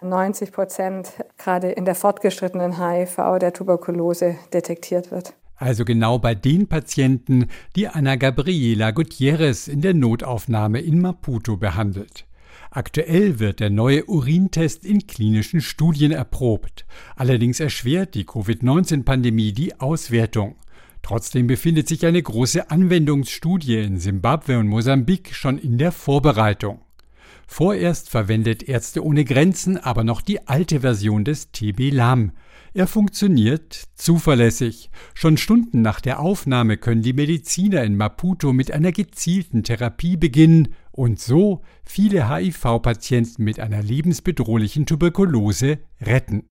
90 0.00 0.52
Prozent 0.52 1.10
gerade 1.36 1.70
in 1.70 1.84
der 1.84 1.94
fortgeschrittenen 1.94 2.78
HIV 2.78 3.38
der 3.38 3.52
Tuberkulose 3.52 4.36
detektiert 4.54 5.10
wird. 5.10 5.34
Also 5.56 5.84
genau 5.84 6.18
bei 6.18 6.34
den 6.34 6.66
Patienten, 6.66 7.48
die 7.76 7.88
Anna 7.88 8.16
Gabriela 8.16 8.92
Gutierrez 8.92 9.68
in 9.68 9.82
der 9.82 9.92
Notaufnahme 9.92 10.80
in 10.80 11.02
Maputo 11.02 11.58
behandelt. 11.58 12.24
Aktuell 12.72 13.40
wird 13.40 13.58
der 13.58 13.68
neue 13.68 14.08
Urintest 14.08 14.84
in 14.84 15.08
klinischen 15.08 15.60
Studien 15.60 16.12
erprobt. 16.12 16.86
Allerdings 17.16 17.58
erschwert 17.58 18.14
die 18.14 18.24
Covid-19-Pandemie 18.24 19.52
die 19.52 19.80
Auswertung. 19.80 20.54
Trotzdem 21.02 21.48
befindet 21.48 21.88
sich 21.88 22.06
eine 22.06 22.22
große 22.22 22.70
Anwendungsstudie 22.70 23.78
in 23.78 23.98
Simbabwe 23.98 24.58
und 24.58 24.68
Mosambik 24.68 25.34
schon 25.34 25.58
in 25.58 25.78
der 25.78 25.90
Vorbereitung. 25.90 26.82
Vorerst 27.48 28.08
verwendet 28.08 28.62
Ärzte 28.62 29.04
ohne 29.04 29.24
Grenzen 29.24 29.76
aber 29.76 30.04
noch 30.04 30.20
die 30.20 30.46
alte 30.46 30.80
Version 30.82 31.24
des 31.24 31.50
TB-LAM. 31.50 32.30
Er 32.72 32.86
funktioniert 32.86 33.88
zuverlässig. 33.96 34.90
Schon 35.14 35.36
Stunden 35.36 35.82
nach 35.82 36.00
der 36.00 36.20
Aufnahme 36.20 36.76
können 36.76 37.02
die 37.02 37.12
Mediziner 37.12 37.82
in 37.82 37.96
Maputo 37.96 38.52
mit 38.52 38.70
einer 38.70 38.92
gezielten 38.92 39.64
Therapie 39.64 40.16
beginnen 40.16 40.68
und 41.00 41.18
so 41.18 41.62
viele 41.82 42.28
HIV-Patienten 42.28 43.42
mit 43.42 43.58
einer 43.58 43.82
lebensbedrohlichen 43.82 44.84
Tuberkulose 44.84 45.78
retten. 46.02 46.46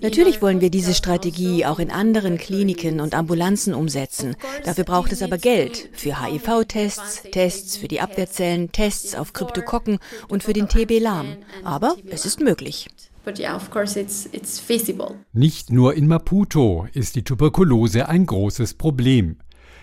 Natürlich 0.00 0.40
wollen 0.40 0.62
wir 0.62 0.70
diese 0.70 0.94
Strategie 0.94 1.66
auch 1.66 1.78
in 1.78 1.90
anderen 1.90 2.38
Kliniken 2.38 3.00
und 3.00 3.14
Ambulanzen 3.14 3.74
umsetzen. 3.74 4.34
Dafür 4.64 4.84
braucht 4.84 5.12
es 5.12 5.22
aber 5.22 5.36
Geld 5.36 5.90
für 5.92 6.22
HIV-Tests, 6.22 7.24
Tests 7.32 7.76
für 7.76 7.88
die 7.88 8.00
Abwehrzellen, 8.00 8.72
Tests 8.72 9.14
auf 9.14 9.34
Kryptokokken 9.34 9.98
und 10.28 10.42
für 10.42 10.54
den 10.54 10.68
TB-Lahm. 10.68 11.36
Aber 11.64 11.96
es 12.08 12.24
ist 12.24 12.40
möglich. 12.40 12.88
Nicht 15.34 15.70
nur 15.70 15.94
in 15.94 16.06
Maputo 16.06 16.86
ist 16.94 17.14
die 17.14 17.24
Tuberkulose 17.24 18.08
ein 18.08 18.24
großes 18.24 18.72
Problem. 18.74 19.36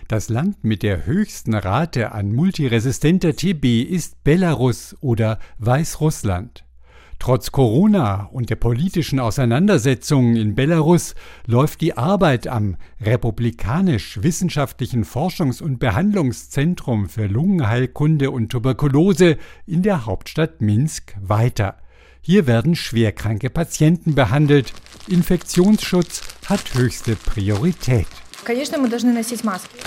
Das 0.07 0.29
Land 0.29 0.63
mit 0.63 0.83
der 0.83 1.07
höchsten 1.07 1.55
Rate 1.55 2.11
an 2.11 2.31
multiresistenter 2.31 3.35
TB 3.35 3.81
ist 3.81 4.23
Belarus 4.23 4.95
oder 5.01 5.39
Weißrussland. 5.57 6.63
Trotz 7.17 7.51
Corona 7.51 8.29
und 8.31 8.51
der 8.51 8.57
politischen 8.57 9.19
Auseinandersetzungen 9.19 10.35
in 10.35 10.53
Belarus 10.53 11.15
läuft 11.47 11.81
die 11.81 11.97
Arbeit 11.97 12.45
am 12.45 12.77
Republikanisch-Wissenschaftlichen 13.01 15.05
Forschungs- 15.05 15.63
und 15.63 15.79
Behandlungszentrum 15.79 17.09
für 17.09 17.25
Lungenheilkunde 17.25 18.29
und 18.29 18.51
Tuberkulose 18.51 19.39
in 19.65 19.81
der 19.81 20.05
Hauptstadt 20.05 20.61
Minsk 20.61 21.15
weiter. 21.19 21.77
Hier 22.21 22.45
werden 22.45 22.75
schwerkranke 22.75 23.49
Patienten 23.49 24.13
behandelt. 24.13 24.71
Infektionsschutz 25.07 26.21
hat 26.47 26.75
höchste 26.75 27.15
Priorität. 27.15 28.05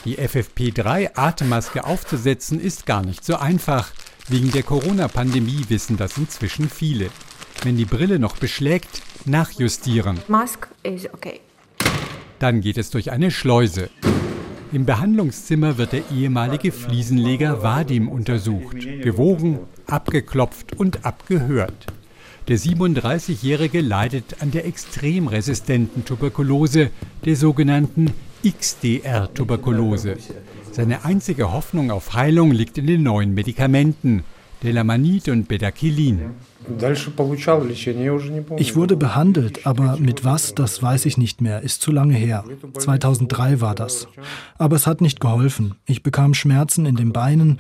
Die 0.05 0.19
FFP3-Atemmaske 0.19 1.85
aufzusetzen 1.85 2.61
ist 2.61 2.87
gar 2.87 3.05
nicht 3.05 3.25
so 3.25 3.37
einfach. 3.37 3.93
Wegen 4.29 4.51
der 4.51 4.65
Corona-Pandemie 4.65 5.67
wissen 5.69 5.97
das 5.97 6.19
inzwischen 6.19 6.69
viele. 6.69 7.11
Wenn 7.63 7.77
die 7.77 7.85
Brille 7.85 8.19
noch 8.19 8.37
beschlägt, 8.37 9.03
nachjustieren. 9.25 10.19
Okay. 11.13 11.41
Dann 12.41 12.61
geht 12.61 12.79
es 12.79 12.91
durch 12.91 13.13
eine 13.13 13.31
Schleuse. 13.31 13.91
Im 14.73 14.85
Behandlungszimmer 14.85 15.79
wird 15.79 15.93
der 15.93 16.11
ehemalige 16.11 16.73
Fliesenleger 16.73 17.63
Vadim 17.63 18.09
untersucht, 18.09 18.77
gewogen, 19.03 19.61
abgeklopft 19.87 20.77
und 20.77 21.07
abgehört. 21.07 21.87
Der 22.49 22.59
37-Jährige 22.59 23.83
leidet 23.83 24.43
an 24.43 24.51
der 24.51 24.67
extrem 24.67 25.29
resistenten 25.29 26.05
Tuberkulose, 26.05 26.91
der 27.25 27.37
sogenannten 27.37 28.13
XDR-Tuberkulose. 28.45 30.17
Seine 30.73 31.05
einzige 31.05 31.53
Hoffnung 31.53 31.91
auf 31.91 32.15
Heilung 32.15 32.53
liegt 32.53 32.79
in 32.79 32.87
den 32.87 33.03
neuen 33.03 33.35
Medikamenten, 33.35 34.25
Delamanid 34.63 35.29
und 35.29 35.49
Bedaquilin. 35.49 36.31
Ich 38.57 38.77
wurde 38.77 38.97
behandelt, 38.97 39.67
aber 39.67 39.97
mit 39.99 40.25
was, 40.25 40.55
das 40.55 40.83
weiß 40.83 41.07
ich 41.07 41.19
nicht 41.19 41.41
mehr, 41.41 41.63
ist 41.63 41.83
zu 41.83 41.93
lange 41.93 42.15
her. 42.15 42.45
2003 42.77 43.61
war 43.61 43.75
das. 43.75 44.09
Aber 44.59 44.77
es 44.77 44.87
hat 44.87 45.01
nicht 45.01 45.21
geholfen. 45.21 45.75
Ich 45.87 46.03
bekam 46.03 46.35
Schmerzen 46.35 46.87
in 46.87 46.97
den 46.97 47.13
Beinen, 47.13 47.59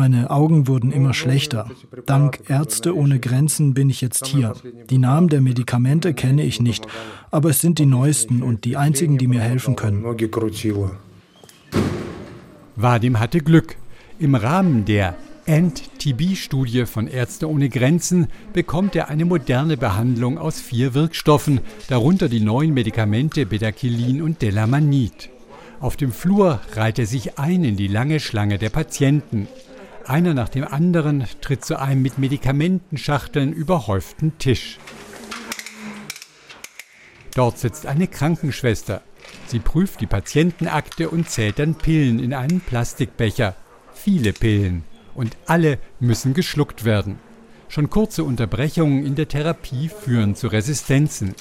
meine 0.00 0.30
Augen 0.30 0.66
wurden 0.66 0.92
immer 0.92 1.12
schlechter. 1.12 1.68
Dank 2.06 2.40
Ärzte 2.48 2.96
ohne 2.96 3.20
Grenzen 3.20 3.74
bin 3.74 3.90
ich 3.90 4.00
jetzt 4.00 4.26
hier. 4.26 4.54
Die 4.88 4.96
Namen 4.96 5.28
der 5.28 5.42
Medikamente 5.42 6.14
kenne 6.14 6.42
ich 6.42 6.58
nicht, 6.58 6.86
aber 7.30 7.50
es 7.50 7.60
sind 7.60 7.78
die 7.78 7.84
neuesten 7.84 8.42
und 8.42 8.64
die 8.64 8.78
einzigen, 8.78 9.18
die 9.18 9.26
mir 9.26 9.40
helfen 9.40 9.76
können. 9.76 10.02
Vadim 12.76 13.20
hatte 13.20 13.40
Glück. 13.40 13.76
Im 14.18 14.34
Rahmen 14.34 14.86
der 14.86 15.16
End-TB-Studie 15.50 16.86
von 16.86 17.08
Ärzte 17.08 17.50
ohne 17.50 17.68
Grenzen 17.70 18.28
bekommt 18.52 18.94
er 18.94 19.08
eine 19.08 19.24
moderne 19.24 19.76
Behandlung 19.76 20.38
aus 20.38 20.60
vier 20.60 20.94
Wirkstoffen, 20.94 21.58
darunter 21.88 22.28
die 22.28 22.38
neuen 22.38 22.72
Medikamente 22.72 23.46
Bedaquilin 23.46 24.22
und 24.22 24.42
Delamanid. 24.42 25.28
Auf 25.80 25.96
dem 25.96 26.12
Flur 26.12 26.60
reiht 26.74 27.00
er 27.00 27.06
sich 27.06 27.40
ein 27.40 27.64
in 27.64 27.76
die 27.76 27.88
lange 27.88 28.20
Schlange 28.20 28.58
der 28.58 28.70
Patienten. 28.70 29.48
Einer 30.04 30.34
nach 30.34 30.50
dem 30.50 30.62
anderen 30.62 31.24
tritt 31.40 31.64
zu 31.64 31.80
einem 31.80 32.02
mit 32.02 32.16
Medikamentenschachteln 32.16 33.52
überhäuften 33.52 34.38
Tisch. 34.38 34.78
Dort 37.34 37.58
sitzt 37.58 37.86
eine 37.86 38.06
Krankenschwester. 38.06 39.02
Sie 39.48 39.58
prüft 39.58 40.00
die 40.00 40.06
Patientenakte 40.06 41.10
und 41.10 41.28
zählt 41.28 41.58
dann 41.58 41.74
Pillen 41.74 42.20
in 42.20 42.34
einen 42.34 42.60
Plastikbecher. 42.60 43.56
Viele 43.92 44.32
Pillen 44.32 44.84
und 45.20 45.36
alle 45.44 45.78
müssen 46.00 46.32
geschluckt 46.32 46.86
werden. 46.86 47.18
Schon 47.68 47.90
kurze 47.90 48.24
Unterbrechungen 48.24 49.04
in 49.04 49.16
der 49.16 49.28
Therapie 49.28 49.90
führen 49.90 50.34
zu 50.34 50.46
Resistenzen. 50.48 51.34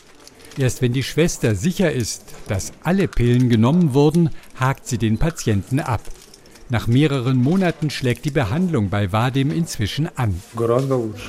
Erst 0.58 0.82
wenn 0.82 0.92
die 0.92 1.02
Schwester 1.02 1.56
sicher 1.56 1.90
ist, 1.90 2.26
dass 2.50 2.74
alle 2.84 3.08
Pillen 3.08 3.48
genommen 3.48 3.94
wurden, 3.94 4.32
hakt 4.60 4.86
sie 4.86 4.98
den 4.98 5.18
Patienten 5.18 5.80
ab. 5.80 6.02
Nach 6.68 6.88
mehreren 6.88 7.38
Monaten 7.38 7.90
schlägt 7.90 8.26
die 8.26 8.32
Behandlung 8.32 8.90
bei 8.90 9.14
Vadim 9.14 9.50
inzwischen 9.50 10.10
an. 10.18 10.40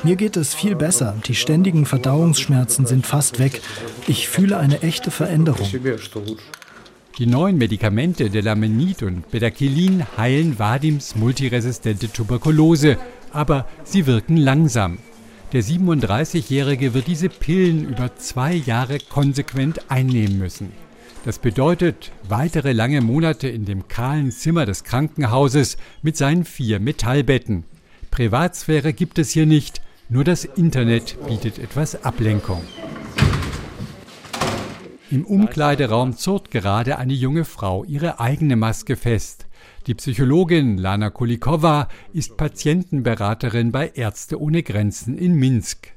Mir 0.03 0.17
geht 0.17 0.37
es 0.37 0.53
viel 0.53 0.75
besser. 0.75 1.17
Die 1.27 1.37
ständigen 1.37 1.87
Verdauungsschmerzen 1.87 2.85
sind 2.85 3.07
fast 3.07 3.39
weg. 3.39 3.63
Ich 4.09 4.29
fühle 4.29 4.59
eine 4.59 4.83
echte 4.83 5.13
Veränderung. 5.13 5.69
Die 7.21 7.27
neuen 7.27 7.59
Medikamente 7.59 8.31
Delamanid 8.31 9.03
und 9.03 9.31
Bedaquilin 9.31 10.07
heilen 10.17 10.59
Vadims 10.59 11.17
multiresistente 11.17 12.11
Tuberkulose, 12.11 12.97
aber 13.31 13.69
sie 13.85 14.07
wirken 14.07 14.39
langsam. 14.39 14.97
Der 15.53 15.63
37-Jährige 15.63 16.95
wird 16.95 17.09
diese 17.09 17.29
Pillen 17.29 17.87
über 17.87 18.17
zwei 18.17 18.55
Jahre 18.55 18.97
konsequent 19.01 19.91
einnehmen 19.91 20.39
müssen. 20.39 20.73
Das 21.27 21.39
bedeutet 21.39 22.11
weitere 22.27 22.73
lange 22.73 23.03
Monate 23.03 23.49
in 23.49 23.67
dem 23.67 23.87
kahlen 23.87 24.31
Zimmer 24.31 24.65
des 24.65 24.83
Krankenhauses 24.85 25.77
mit 26.01 26.17
seinen 26.17 26.47
vier 26.47 26.81
Metallbetten. 26.81 27.65
Privatsphäre 28.11 28.95
gibt 28.95 29.19
es 29.19 29.29
hier 29.29 29.45
nicht, 29.45 29.83
nur 30.09 30.25
das 30.25 30.47
Internet 30.47 31.19
bietet 31.29 31.59
etwas 31.59 32.03
Ablenkung. 32.03 32.63
Im 35.11 35.25
Umkleideraum 35.25 36.17
zurrt 36.17 36.53
gerade 36.53 36.97
eine 36.99 37.15
junge 37.15 37.45
Frau 37.45 37.83
ihre 37.83 38.21
eigene 38.21 38.55
Maske 38.55 38.95
fest. 38.95 39.47
Die 39.89 39.95
Psychologin 39.95 40.79
Lana 40.79 41.11
Kulikova 41.11 41.89
ist 42.13 42.37
Patientenberaterin 42.37 43.73
bei 43.73 43.89
Ärzte 43.89 44.41
ohne 44.41 44.63
Grenzen 44.63 45.19
in 45.19 45.35
Minsk. 45.35 45.89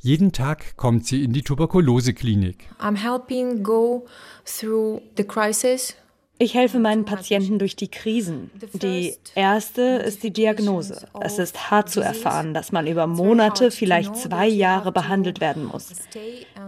Jeden 0.00 0.32
Tag 0.32 0.78
kommt 0.78 1.06
sie 1.06 1.22
in 1.22 1.34
die 1.34 1.42
Tuberkuloseklinik. 1.42 2.70
I'm 2.80 2.96
helping 2.96 3.62
go 3.62 4.06
through 4.46 5.02
the 5.18 5.24
crisis 5.24 5.94
ich 6.42 6.54
helfe 6.54 6.80
meinen 6.80 7.04
Patienten 7.04 7.58
durch 7.58 7.76
die 7.76 7.88
Krisen. 7.88 8.50
Die 8.72 9.14
erste 9.34 9.82
ist 9.82 10.22
die 10.22 10.32
Diagnose. 10.32 11.06
Es 11.20 11.38
ist 11.38 11.70
hart 11.70 11.88
zu 11.88 12.00
erfahren, 12.00 12.52
dass 12.52 12.72
man 12.72 12.86
über 12.86 13.06
Monate, 13.06 13.70
vielleicht 13.70 14.16
zwei 14.16 14.48
Jahre 14.48 14.90
behandelt 14.90 15.40
werden 15.40 15.64
muss. 15.64 15.90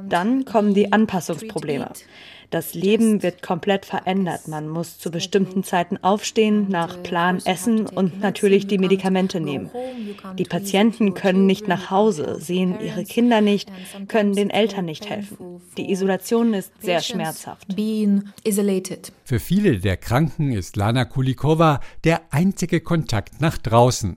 Dann 0.08 0.44
kommen 0.44 0.74
die 0.74 0.92
Anpassungsprobleme. 0.92 1.90
Das 2.54 2.72
Leben 2.72 3.24
wird 3.24 3.42
komplett 3.42 3.84
verändert. 3.84 4.46
Man 4.46 4.68
muss 4.68 4.96
zu 4.96 5.10
bestimmten 5.10 5.64
Zeiten 5.64 5.96
aufstehen, 6.04 6.68
nach 6.68 7.02
Plan 7.02 7.42
essen 7.44 7.84
und 7.84 8.20
natürlich 8.20 8.68
die 8.68 8.78
Medikamente 8.78 9.40
nehmen. 9.40 9.70
Die 10.38 10.44
Patienten 10.44 11.14
können 11.14 11.46
nicht 11.46 11.66
nach 11.66 11.90
Hause, 11.90 12.36
sehen 12.38 12.76
ihre 12.80 13.02
Kinder 13.02 13.40
nicht, 13.40 13.72
können 14.06 14.36
den 14.36 14.50
Eltern 14.50 14.84
nicht 14.84 15.10
helfen. 15.10 15.60
Die 15.76 15.90
Isolation 15.90 16.54
ist 16.54 16.70
sehr 16.80 17.00
schmerzhaft. 17.00 17.66
Für 19.24 19.40
viele 19.40 19.80
der 19.80 19.96
Kranken 19.96 20.52
ist 20.52 20.76
Lana 20.76 21.06
Kulikova 21.06 21.80
der 22.04 22.20
einzige 22.30 22.80
Kontakt 22.80 23.40
nach 23.40 23.58
draußen. 23.58 24.16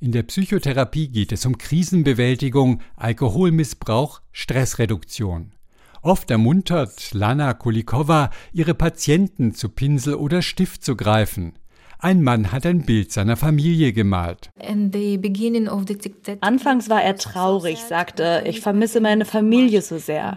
In 0.00 0.12
der 0.12 0.22
Psychotherapie 0.22 1.08
geht 1.08 1.32
es 1.32 1.44
um 1.44 1.58
Krisenbewältigung, 1.58 2.80
Alkoholmissbrauch, 2.96 4.22
Stressreduktion. 4.32 5.52
Oft 6.04 6.30
ermuntert 6.30 7.14
Lana 7.14 7.54
Kulikova 7.54 8.28
ihre 8.52 8.74
Patienten 8.74 9.54
zu 9.54 9.70
Pinsel 9.70 10.16
oder 10.16 10.42
Stift 10.42 10.84
zu 10.84 10.96
greifen. 10.96 11.54
Ein 12.04 12.22
Mann 12.22 12.52
hat 12.52 12.66
ein 12.66 12.82
Bild 12.82 13.12
seiner 13.12 13.34
Familie 13.34 13.94
gemalt. 13.94 14.50
Anfangs 16.40 16.90
war 16.90 17.02
er 17.02 17.16
traurig, 17.16 17.78
sagte, 17.78 18.42
ich 18.44 18.60
vermisse 18.60 19.00
meine 19.00 19.24
Familie 19.24 19.80
so 19.80 19.96
sehr. 19.96 20.36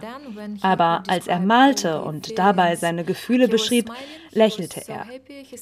Aber 0.62 1.02
als 1.08 1.26
er 1.26 1.40
malte 1.40 2.00
und 2.00 2.38
dabei 2.38 2.74
seine 2.76 3.04
Gefühle 3.04 3.48
beschrieb, 3.48 3.90
lächelte 4.32 4.80
er. 4.88 5.04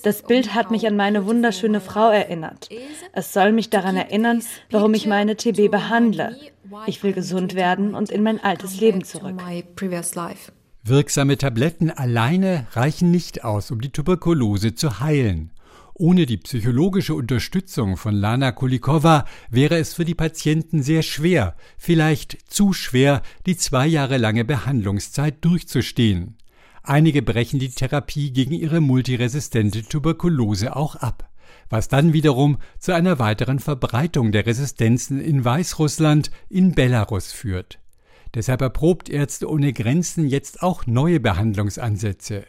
Das 0.04 0.22
Bild 0.22 0.54
hat 0.54 0.70
mich 0.70 0.86
an 0.86 0.94
meine 0.94 1.26
wunderschöne 1.26 1.80
Frau 1.80 2.10
erinnert. 2.10 2.68
Es 3.12 3.32
soll 3.32 3.50
mich 3.50 3.70
daran 3.70 3.96
erinnern, 3.96 4.44
warum 4.70 4.94
ich 4.94 5.08
meine 5.08 5.34
TB 5.34 5.72
behandle. 5.72 6.36
Ich 6.86 7.02
will 7.02 7.14
gesund 7.14 7.56
werden 7.56 7.96
und 7.96 8.10
in 8.10 8.22
mein 8.22 8.38
altes 8.44 8.78
Leben 8.78 9.02
zurück. 9.02 9.42
Wirksame 10.84 11.36
Tabletten 11.36 11.90
alleine 11.90 12.68
reichen 12.74 13.10
nicht 13.10 13.42
aus, 13.42 13.72
um 13.72 13.80
die 13.80 13.90
Tuberkulose 13.90 14.76
zu 14.76 15.00
heilen. 15.00 15.50
Ohne 15.98 16.26
die 16.26 16.36
psychologische 16.36 17.14
Unterstützung 17.14 17.96
von 17.96 18.14
Lana 18.14 18.52
Kulikova 18.52 19.24
wäre 19.48 19.78
es 19.78 19.94
für 19.94 20.04
die 20.04 20.14
Patienten 20.14 20.82
sehr 20.82 21.00
schwer, 21.00 21.56
vielleicht 21.78 22.36
zu 22.52 22.74
schwer, 22.74 23.22
die 23.46 23.56
zwei 23.56 23.86
Jahre 23.86 24.18
lange 24.18 24.44
Behandlungszeit 24.44 25.42
durchzustehen. 25.42 26.36
Einige 26.82 27.22
brechen 27.22 27.58
die 27.60 27.70
Therapie 27.70 28.30
gegen 28.30 28.52
ihre 28.52 28.82
multiresistente 28.82 29.84
Tuberkulose 29.84 30.76
auch 30.76 30.96
ab, 30.96 31.30
was 31.70 31.88
dann 31.88 32.12
wiederum 32.12 32.58
zu 32.78 32.94
einer 32.94 33.18
weiteren 33.18 33.58
Verbreitung 33.58 34.32
der 34.32 34.44
Resistenzen 34.44 35.18
in 35.18 35.46
Weißrussland, 35.46 36.30
in 36.50 36.72
Belarus 36.72 37.32
führt. 37.32 37.78
Deshalb 38.34 38.60
erprobt 38.60 39.08
Ärzte 39.08 39.48
ohne 39.48 39.72
Grenzen 39.72 40.28
jetzt 40.28 40.62
auch 40.62 40.86
neue 40.86 41.20
Behandlungsansätze. 41.20 42.44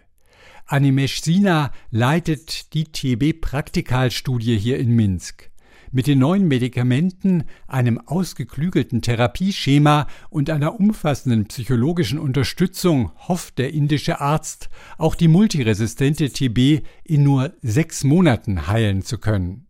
Animesh 0.68 1.22
Sina 1.22 1.72
leitet 1.92 2.74
die 2.74 2.84
TB-Praktikalstudie 2.84 4.58
hier 4.58 4.78
in 4.78 4.90
Minsk. 4.90 5.50
Mit 5.94 6.08
den 6.08 6.20
neuen 6.20 6.50
Medikamenten, 6.50 7.46
einem 7.68 7.98
ausgeklügelten 8.00 9.02
Therapieschema 9.02 10.08
und 10.30 10.50
einer 10.50 10.78
umfassenden 10.78 11.46
psychologischen 11.46 12.20
Unterstützung 12.20 13.14
hofft 13.30 13.58
der 13.60 13.74
indische 13.74 14.20
Arzt, 14.20 14.70
auch 14.98 15.16
die 15.16 15.30
multiresistente 15.30 16.30
TB 16.30 16.86
in 17.06 17.24
nur 17.24 17.54
sechs 17.62 18.04
Monaten 18.04 18.68
heilen 18.68 19.04
zu 19.04 19.20
können. 19.20 19.67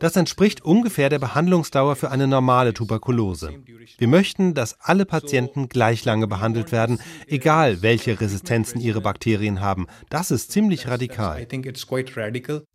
Das 0.00 0.16
entspricht 0.16 0.64
ungefähr 0.64 1.08
der 1.08 1.18
Behandlungsdauer 1.18 1.96
für 1.96 2.10
eine 2.10 2.26
normale 2.26 2.72
Tuberkulose. 2.72 3.52
Wir 3.98 4.08
möchten, 4.08 4.54
dass 4.54 4.80
alle 4.80 5.04
Patienten 5.04 5.68
gleich 5.68 6.04
lange 6.04 6.26
behandelt 6.26 6.72
werden, 6.72 6.98
egal 7.26 7.82
welche 7.82 8.20
Resistenzen 8.20 8.80
ihre 8.80 9.00
Bakterien 9.00 9.60
haben. 9.60 9.86
Das 10.08 10.30
ist 10.30 10.52
ziemlich 10.52 10.88
radikal. 10.88 11.46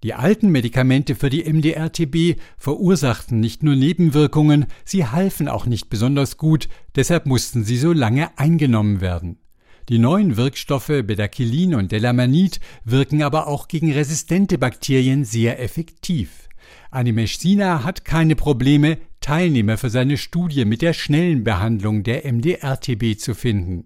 Die 0.03 0.13
alten 0.13 0.49
Medikamente 0.49 1.15
für 1.15 1.29
die 1.29 1.43
MDR-TB 1.51 2.39
verursachten 2.57 3.39
nicht 3.39 3.63
nur 3.63 3.75
Nebenwirkungen, 3.75 4.65
sie 4.83 5.05
halfen 5.05 5.47
auch 5.47 5.65
nicht 5.65 5.89
besonders 5.89 6.37
gut, 6.37 6.67
deshalb 6.95 7.25
mussten 7.25 7.63
sie 7.63 7.77
so 7.77 7.93
lange 7.93 8.37
eingenommen 8.37 9.01
werden. 9.01 9.39
Die 9.87 9.99
neuen 9.99 10.35
Wirkstoffe 10.35 10.87
Bedaquilin 10.87 11.75
und 11.75 11.91
Delamanid 11.91 12.59
wirken 12.85 13.21
aber 13.21 13.47
auch 13.47 13.67
gegen 13.67 13.91
resistente 13.93 14.57
Bakterien 14.57 15.25
sehr 15.25 15.61
effektiv. 15.61 16.49
Animesh 16.89 17.37
Sina 17.37 17.83
hat 17.83 18.03
keine 18.03 18.35
Probleme, 18.35 18.97
Teilnehmer 19.21 19.77
für 19.77 19.91
seine 19.91 20.17
Studie 20.17 20.65
mit 20.65 20.81
der 20.81 20.93
schnellen 20.93 21.43
Behandlung 21.43 22.01
der 22.01 22.31
MDR-TB 22.31 23.19
zu 23.19 23.35
finden. 23.35 23.85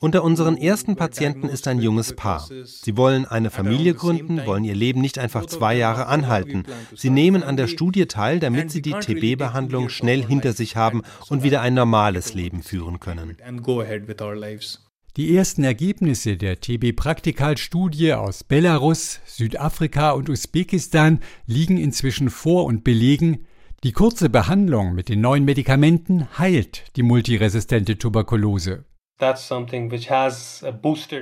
Unter 0.00 0.22
unseren 0.22 0.56
ersten 0.56 0.94
Patienten 0.94 1.48
ist 1.48 1.66
ein 1.66 1.80
junges 1.80 2.14
Paar. 2.14 2.48
Sie 2.64 2.96
wollen 2.96 3.26
eine 3.26 3.50
Familie 3.50 3.94
gründen, 3.94 4.46
wollen 4.46 4.62
ihr 4.62 4.76
Leben 4.76 5.00
nicht 5.00 5.18
einfach 5.18 5.46
zwei 5.46 5.76
Jahre 5.76 6.06
anhalten. 6.06 6.62
Sie 6.94 7.10
nehmen 7.10 7.42
an 7.42 7.56
der 7.56 7.66
Studie 7.66 8.06
teil, 8.06 8.38
damit 8.38 8.70
sie 8.70 8.80
die 8.80 8.92
TB-Behandlung 8.92 9.88
schnell 9.88 10.24
hinter 10.24 10.52
sich 10.52 10.76
haben 10.76 11.02
und 11.28 11.42
wieder 11.42 11.62
ein 11.62 11.74
normales 11.74 12.34
Leben 12.34 12.62
führen 12.62 13.00
können. 13.00 13.36
Die 15.16 15.36
ersten 15.36 15.64
Ergebnisse 15.64 16.36
der 16.36 16.60
TB-Praktikalstudie 16.60 18.12
aus 18.12 18.44
Belarus, 18.44 19.18
Südafrika 19.26 20.12
und 20.12 20.30
Usbekistan 20.30 21.18
liegen 21.46 21.76
inzwischen 21.76 22.30
vor 22.30 22.66
und 22.66 22.84
belegen, 22.84 23.46
die 23.82 23.90
kurze 23.90 24.30
Behandlung 24.30 24.94
mit 24.94 25.08
den 25.08 25.20
neuen 25.20 25.44
Medikamenten 25.44 26.28
heilt 26.38 26.84
die 26.94 27.02
multiresistente 27.02 27.98
Tuberkulose. 27.98 28.84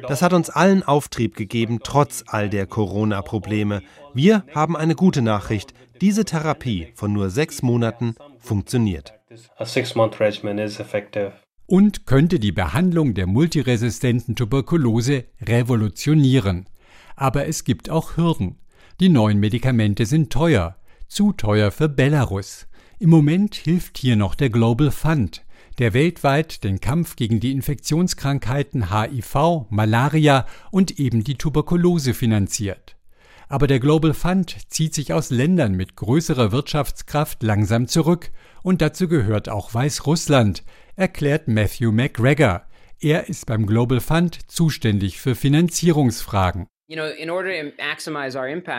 Das 0.09 0.23
hat 0.23 0.33
uns 0.35 0.51
allen 0.51 0.83
Auftrieb 0.83 1.35
gegeben, 1.35 1.81
trotz 1.83 2.25
all 2.27 2.51
der 2.51 2.67
Corona-Probleme. 2.67 3.83
Wir 4.13 4.45
haben 4.55 4.77
eine 4.77 4.95
gute 4.95 5.23
Nachricht. 5.23 5.73
Diese 6.03 6.27
Therapie 6.27 6.93
von 6.95 7.13
nur 7.13 7.31
sechs 7.31 7.63
Monaten 7.63 8.15
funktioniert. 8.39 9.15
Und 11.67 12.07
könnte 12.07 12.39
die 12.39 12.53
Behandlung 12.53 13.15
der 13.15 13.27
multiresistenten 13.27 14.37
Tuberkulose 14.37 15.25
revolutionieren. 15.43 16.69
Aber 17.17 17.47
es 17.49 17.65
gibt 17.65 17.89
auch 17.89 18.19
Hürden. 18.19 18.59
Die 19.01 19.09
neuen 19.09 19.41
Medikamente 19.41 20.05
sind 20.05 20.31
teuer, 20.31 20.77
zu 21.09 21.33
teuer 21.33 21.71
für 21.71 21.89
Belarus. 21.89 22.67
Im 22.99 23.11
Moment 23.11 23.55
hilft 23.55 23.99
hier 23.99 24.17
noch 24.17 24.35
der 24.35 24.51
Global 24.51 24.91
Fund 24.91 25.46
der 25.79 25.95
weltweit 25.95 26.65
den 26.65 26.81
Kampf 26.81 27.17
gegen 27.17 27.41
die 27.41 27.53
Infektionskrankheiten 27.53 28.91
HIV, 28.91 29.67
Malaria 29.71 30.47
und 30.71 30.99
eben 30.99 31.25
die 31.25 31.37
Tuberkulose 31.37 32.15
finanziert. 32.15 32.97
Aber 33.49 33.67
der 33.67 33.79
Global 33.79 34.13
Fund 34.13 34.57
zieht 34.69 34.95
sich 34.95 35.13
aus 35.13 35.31
Ländern 35.31 35.75
mit 35.75 35.97
größerer 35.97 36.51
Wirtschaftskraft 36.51 37.43
langsam 37.43 37.87
zurück, 37.87 38.31
und 38.63 38.83
dazu 38.83 39.07
gehört 39.07 39.49
auch 39.49 39.73
Weißrussland, 39.73 40.65
erklärt 40.97 41.47
Matthew 41.47 41.93
McGregor. 41.93 42.63
Er 42.99 43.29
ist 43.29 43.47
beim 43.47 43.67
Global 43.67 44.01
Fund 44.01 44.51
zuständig 44.51 45.21
für 45.21 45.37
Finanzierungsfragen. 45.37 46.67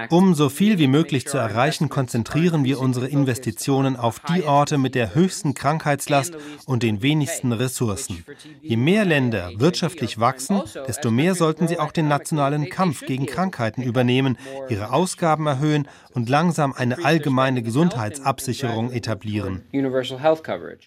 Um 0.10 0.34
so 0.34 0.48
viel 0.48 0.80
wie 0.80 0.88
möglich 0.88 1.28
zu 1.28 1.38
erreichen, 1.38 1.90
konzentrieren 1.90 2.64
wir 2.64 2.80
unsere 2.80 3.08
Investitionen 3.08 3.98
auf 3.98 4.22
die 4.22 4.44
Orte 4.44 4.78
mit 4.78 4.96
der 4.96 5.14
höchsten 5.14 5.54
Krankheitslast 5.54 6.38
und 6.66 6.84
den 6.84 7.02
wenigsten 7.02 7.52
Ressourcen. 7.52 8.24
Je 8.62 8.78
mehr 8.78 9.04
Länder 9.04 9.52
wirtschaftlich 9.58 10.22
wachsen, 10.22 10.62
also, 10.62 10.86
desto 10.86 11.12
mehr 11.12 11.36
sollten 11.36 11.68
sie 11.68 11.80
auch 11.80 11.92
den 11.92 12.08
nationalen 12.08 12.70
Kampf 12.70 13.06
gegen 13.06 13.26
Krankheiten 13.26 13.82
übernehmen, 13.82 14.38
ihre 14.70 14.94
Ausgaben 14.94 15.46
erhöhen 15.46 15.86
und 16.14 16.30
langsam 16.30 16.72
eine 16.72 17.04
allgemeine 17.04 17.62
Gesundheitsabsicherung 17.62 18.94
etablieren. 18.94 19.64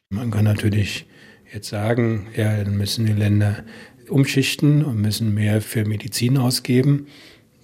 Man 0.08 0.30
kann 0.30 0.44
natürlich 0.44 1.06
jetzt 1.52 1.68
sagen, 1.68 2.28
ja, 2.34 2.64
dann 2.64 2.78
müssen 2.78 3.04
die 3.04 3.12
Länder 3.12 3.62
umschichten 4.10 4.84
und 4.84 5.00
müssen 5.00 5.34
mehr 5.34 5.60
für 5.62 5.84
Medizin 5.84 6.36
ausgeben. 6.36 7.06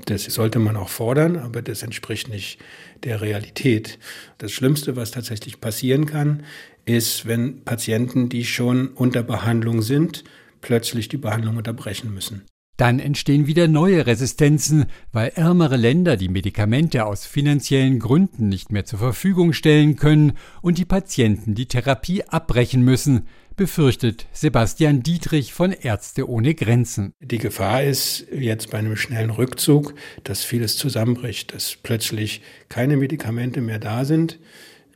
Das 0.04 0.24
sollte 0.24 0.58
man 0.58 0.76
auch 0.76 0.88
fordern, 0.88 1.36
aber 1.36 1.62
das 1.62 1.82
entspricht 1.82 2.28
nicht 2.28 2.58
der 3.04 3.20
Realität. 3.20 3.98
Das 4.38 4.52
Schlimmste, 4.52 4.96
was 4.96 5.10
tatsächlich 5.10 5.60
passieren 5.60 6.06
kann, 6.06 6.42
ist, 6.84 7.26
wenn 7.26 7.62
Patienten, 7.64 8.28
die 8.28 8.44
schon 8.44 8.88
unter 8.88 9.22
Behandlung 9.22 9.82
sind, 9.82 10.24
plötzlich 10.60 11.08
die 11.08 11.16
Behandlung 11.16 11.56
unterbrechen 11.56 12.12
müssen. 12.12 12.42
Dann 12.76 12.98
entstehen 12.98 13.46
wieder 13.46 13.68
neue 13.68 14.06
Resistenzen, 14.06 14.84
weil 15.10 15.32
ärmere 15.34 15.76
Länder 15.76 16.18
die 16.18 16.28
Medikamente 16.28 17.06
aus 17.06 17.24
finanziellen 17.24 17.98
Gründen 17.98 18.50
nicht 18.50 18.70
mehr 18.70 18.84
zur 18.84 18.98
Verfügung 18.98 19.54
stellen 19.54 19.96
können 19.96 20.34
und 20.60 20.76
die 20.76 20.84
Patienten 20.84 21.54
die 21.54 21.66
Therapie 21.66 22.24
abbrechen 22.24 22.82
müssen, 22.82 23.26
befürchtet 23.56 24.26
Sebastian 24.32 25.02
Dietrich 25.02 25.52
von 25.52 25.72
Ärzte 25.72 26.28
ohne 26.28 26.54
Grenzen. 26.54 27.12
Die 27.20 27.38
Gefahr 27.38 27.82
ist 27.82 28.26
jetzt 28.32 28.70
bei 28.70 28.78
einem 28.78 28.96
schnellen 28.96 29.30
Rückzug, 29.30 29.94
dass 30.24 30.44
vieles 30.44 30.76
zusammenbricht, 30.76 31.54
dass 31.54 31.76
plötzlich 31.82 32.42
keine 32.68 32.96
Medikamente 32.96 33.60
mehr 33.60 33.78
da 33.78 34.04
sind, 34.04 34.38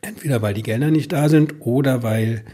entweder 0.03 0.43
weil 0.43 0.55
die 0.55 0.63
Gelder 0.63 0.91
nicht 0.91 1.13
da 1.13 1.29
sind 1.29 1.57
oder 1.61 2.03
weil 2.03 2.45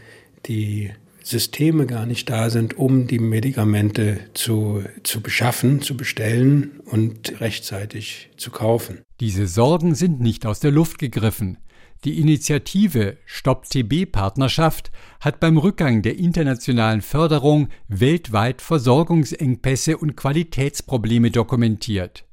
die 0.45 0.91
Systeme 1.27 1.85
gar 1.85 2.05
nicht 2.05 2.29
da 2.29 2.49
sind, 2.49 2.77
um 2.77 3.05
die 3.07 3.19
Medikamente 3.19 4.19
zu, 4.33 4.83
zu 5.03 5.21
beschaffen, 5.21 5.81
zu 5.81 5.97
bestellen 5.97 6.79
und 6.85 7.41
rechtzeitig 7.41 8.29
zu 8.37 8.49
kaufen. 8.49 9.01
Diese 9.19 9.45
Sorgen 9.45 9.93
sind 9.93 10.21
nicht 10.21 10.45
aus 10.45 10.61
der 10.61 10.71
Luft 10.71 10.99
gegriffen. 10.99 11.57
Die 12.03 12.19
Initiative 12.19 13.17
Stopp 13.25 13.67
TB 13.69 14.05
Partnerschaft 14.11 14.91
hat 15.19 15.39
beim 15.39 15.57
Rückgang 15.57 16.03
der 16.03 16.17
internationalen 16.17 17.01
Förderung 17.01 17.69
weltweit 17.87 18.61
Versorgungsengpässe 18.61 19.97
und 19.97 20.15
Qualitätsprobleme 20.15 21.31
dokumentiert. 21.31 22.23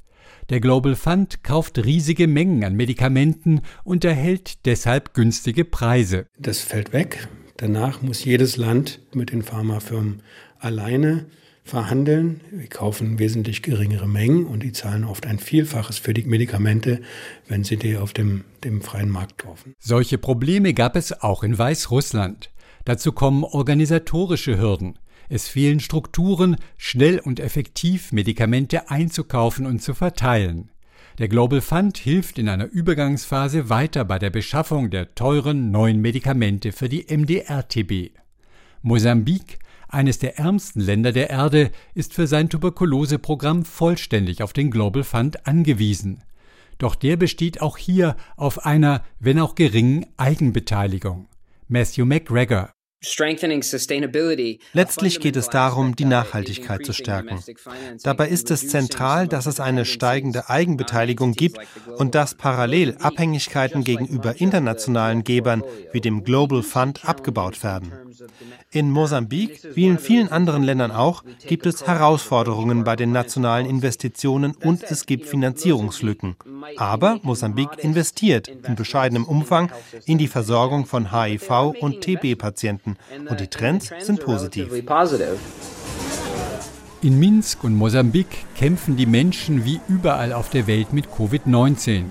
Der 0.51 0.61
Global 0.61 0.95
Fund 0.95 1.43
kauft 1.43 1.79
riesige 1.83 2.27
Mengen 2.27 2.65
an 2.65 2.75
Medikamenten 2.75 3.63
und 3.83 4.05
erhält 4.05 4.67
deshalb 4.67 5.15
günstige 5.15 5.65
Preise. 5.65 6.27
Das 6.39 6.61
fällt 6.61 6.93
weg. 6.93 7.29
Danach 7.57 8.03
muss 8.03 8.25
jedes 8.25 8.59
Land 8.59 9.01
mit 9.15 9.33
den 9.33 9.43
Pharmafirmen 9.43 10.23
alleine 10.59 11.27
verhandeln. 11.65 12.43
Wir 12.51 12.69
kaufen 12.69 13.19
wesentlich 13.19 13.63
geringere 13.63 14.07
Mengen 14.07 14.45
und 14.47 14.63
die 14.63 14.73
zahlen 14.73 15.05
oft 15.05 15.27
ein 15.27 15.39
Vielfaches 15.39 15.99
für 15.99 16.15
die 16.15 16.25
Medikamente, 16.25 17.01
wenn 17.49 17.65
sie 17.65 17.79
die 17.79 17.97
auf 17.97 18.13
dem, 18.13 18.45
dem 18.63 18.83
freien 18.83 19.09
Markt 19.09 19.39
kaufen. 19.39 19.75
Solche 19.81 20.19
Probleme 20.19 20.75
gab 20.75 20.95
es 20.95 21.23
auch 21.23 21.43
in 21.43 21.57
Weißrussland. 21.59 22.51
Dazu 22.85 23.13
kommen 23.13 23.45
organisatorische 23.45 24.59
Hürden. 24.59 24.99
Es 25.31 25.49
fehlen 25.49 25.81
Strukturen, 25.81 26.57
schnell 26.77 27.19
und 27.19 27.41
effektiv 27.41 28.13
Medikamente 28.13 28.91
einzukaufen 28.91 29.65
und 29.65 29.83
zu 29.83 29.95
verteilen. 29.95 30.71
Der 31.19 31.29
Global 31.29 31.63
Fund 31.63 31.97
hilft 31.97 32.39
in 32.39 32.49
einer 32.49 32.67
Übergangsphase 32.67 33.71
weiter 33.71 34.05
bei 34.05 34.19
der 34.19 34.31
Beschaffung 34.31 34.91
der 34.91 35.15
teuren 35.15 35.71
neuen 35.71 36.01
Medikamente 36.01 36.73
für 36.73 36.91
die 36.91 37.07
MDR-TB. 37.09 38.11
Mosambik 38.83 39.61
eines 39.95 40.19
der 40.19 40.39
ärmsten 40.39 40.81
Länder 40.81 41.13
der 41.13 41.31
Erde, 41.31 41.71
ist 41.95 42.13
für 42.13 42.27
sein 42.27 42.51
Tuberkuloseprogramm 42.51 43.65
vollständig 43.65 44.43
auf 44.43 44.53
den 44.53 44.71
Global 44.71 45.05
Fund 45.05 45.47
angewiesen. 45.47 46.23
Doch 46.79 46.95
der 46.95 47.17
besteht 47.17 47.63
auch 47.63 47.79
hier 47.79 48.17
auf 48.37 48.67
einer, 48.67 49.05
wenn 49.21 49.39
auch 49.39 49.55
geringen, 49.55 50.07
Eigenbeteiligung. 50.17 51.29
Matthew 51.69 52.05
McGregor 52.05 52.75
Letztlich 54.73 55.21
geht 55.21 55.37
es 55.37 55.49
darum, 55.51 55.95
die 55.97 56.05
Nachhaltigkeit 56.05 56.87
zu 56.87 56.93
stärken. 56.93 57.39
Dabei 58.03 58.29
ist 58.29 58.51
es 58.51 58.69
zentral, 58.69 59.29
dass 59.29 59.47
es 59.47 59.61
eine 59.61 59.85
steigende 59.85 60.49
Eigenbeteiligung 60.49 61.33
gibt 61.33 61.59
und 61.97 62.15
dass 62.15 62.35
parallel 62.35 62.97
Abhängigkeiten 62.97 63.85
gegenüber 63.85 64.41
internationalen 64.41 65.23
Gebern 65.23 65.63
wie 65.93 66.01
dem 66.01 66.25
Global 66.25 66.63
Fund 66.63 67.05
abgebaut 67.05 67.63
werden. 67.63 67.93
In 68.75 68.91
Mosambik, 68.91 69.61
wie 69.75 69.87
in 69.87 70.01
vielen 70.01 70.33
anderen 70.33 70.65
Ländern 70.65 70.91
auch, 70.91 71.23
gibt 71.47 71.65
es 71.65 71.87
Herausforderungen 71.87 72.83
bei 72.83 72.97
den 72.97 73.13
nationalen 73.13 73.67
Investitionen 73.67 74.57
und 74.65 74.83
es 74.83 75.07
gibt 75.07 75.27
Finanzierungslücken. 75.27 76.35
Aber 76.77 77.21
Mosambik 77.23 77.69
investiert 77.79 78.49
in 78.49 78.75
bescheidenem 78.75 79.27
Umfang 79.27 79.71
in 80.07 80.19
die 80.19 80.27
Versorgung 80.27 80.87
von 80.87 81.13
HIV- 81.13 81.79
und 81.79 82.01
TB-Patienten 82.01 82.97
und 83.31 83.39
die 83.39 83.47
Trends 83.47 83.93
sind 84.01 84.19
positiv. 84.19 84.73
In 87.01 87.19
Minsk 87.21 87.63
und 87.63 87.77
Mosambik 87.77 88.27
kämpfen 88.57 88.97
die 88.97 89.07
Menschen 89.07 89.65
wie 89.65 89.79
überall 89.87 90.33
auf 90.33 90.51
der 90.51 90.67
Welt 90.67 90.93
mit 90.93 91.07
Covid-19. 91.07 92.07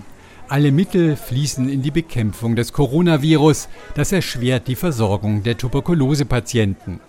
Alle 0.54 0.72
Mittel 0.72 1.16
fließen 1.16 1.68
in 1.68 1.82
die 1.82 1.90
Bekämpfung 1.90 2.56
des 2.56 2.74
Coronavirus. 2.74 3.70
Das 3.96 4.12
erschwert 4.12 4.68
die 4.68 4.76
Versorgung 4.76 5.42
der 5.42 5.58
Tuberkulosepatienten. 5.58 7.00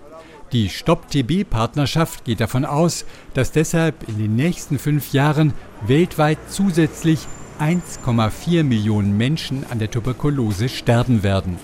Die 0.52 0.70
Stopp-TB-Partnerschaft 0.70 2.24
geht 2.24 2.40
davon 2.40 2.64
aus, 2.64 3.04
dass 3.34 3.52
deshalb 3.52 4.08
in 4.08 4.16
den 4.16 4.34
nächsten 4.34 4.78
fünf 4.78 5.12
Jahren 5.12 5.52
weltweit 5.86 6.38
zusätzlich 6.48 7.18
1,4 7.60 8.62
Millionen 8.64 9.14
Menschen 9.18 9.66
an 9.68 9.78
der 9.78 9.90
Tuberkulose 9.90 10.70
sterben 10.70 11.22
werden. 11.22 11.58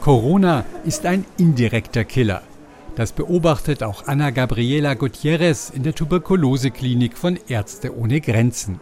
Corona 0.00 0.64
ist 0.86 1.04
ein 1.04 1.26
indirekter 1.36 2.04
Killer. 2.04 2.40
Das 2.96 3.12
beobachtet 3.12 3.82
auch 3.82 4.06
Anna 4.06 4.30
Gabriela 4.30 4.94
Gutierrez 4.94 5.68
in 5.68 5.82
der 5.82 5.94
Tuberkuloseklinik 5.94 7.18
von 7.18 7.38
Ärzte 7.48 7.94
ohne 7.94 8.22
Grenzen. 8.22 8.80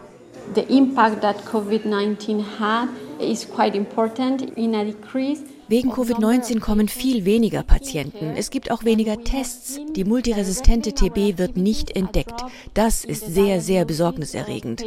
The 0.53 0.65
impact 0.73 1.21
that 1.21 1.37
COVID-19 1.45 2.43
had 2.59 2.89
is 3.19 3.45
quite 3.45 3.75
important 3.75 4.41
in 4.57 4.75
a 4.75 4.85
decrease 4.85 5.43
Wegen 5.69 5.91
Covid-19 5.91 6.61
kommen 6.61 6.87
viel 6.87 7.25
weniger 7.25 7.61
Patienten. 7.61 8.35
Es 8.37 8.51
gibt 8.51 8.71
auch 8.71 8.85
weniger 8.85 9.21
Tests. 9.21 9.81
Die 9.97 10.05
multiresistente 10.05 10.93
TB 10.93 11.37
wird 11.37 11.57
nicht 11.57 11.93
entdeckt. 11.93 12.45
Das 12.73 13.03
ist 13.03 13.25
sehr, 13.33 13.59
sehr 13.59 13.83
besorgniserregend. 13.83 14.85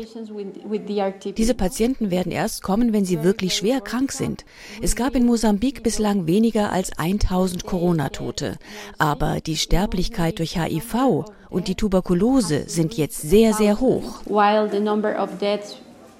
Diese 1.37 1.55
Patienten 1.55 2.11
werden 2.11 2.33
erst 2.33 2.63
kommen, 2.63 2.95
wenn 2.95 3.05
sie 3.05 3.23
wirklich 3.23 3.55
schwer 3.55 3.83
krank 3.83 4.11
sind. 4.11 4.47
Es 4.81 4.97
gab 4.97 5.15
in 5.15 5.27
Mosambik 5.27 5.83
bislang 5.83 6.27
weniger 6.27 6.73
als 6.73 6.97
1000 6.97 7.67
Corona-Tote. 7.67 8.57
Aber 8.97 9.41
die 9.43 9.57
Sterblichkeit 9.57 10.39
durch 10.39 10.59
HIV 10.59 11.27
und 11.51 11.69
die 11.69 11.75
Tuberkulose 11.75 12.65
sind 12.69 12.97
jetzt 12.97 13.21
sehr, 13.21 13.53
sehr 13.53 13.81
hoch. 13.81 14.23
While 14.27 14.71
the 14.71 14.81
number 14.81 15.21
of 15.21 15.39
deaths 15.39 15.77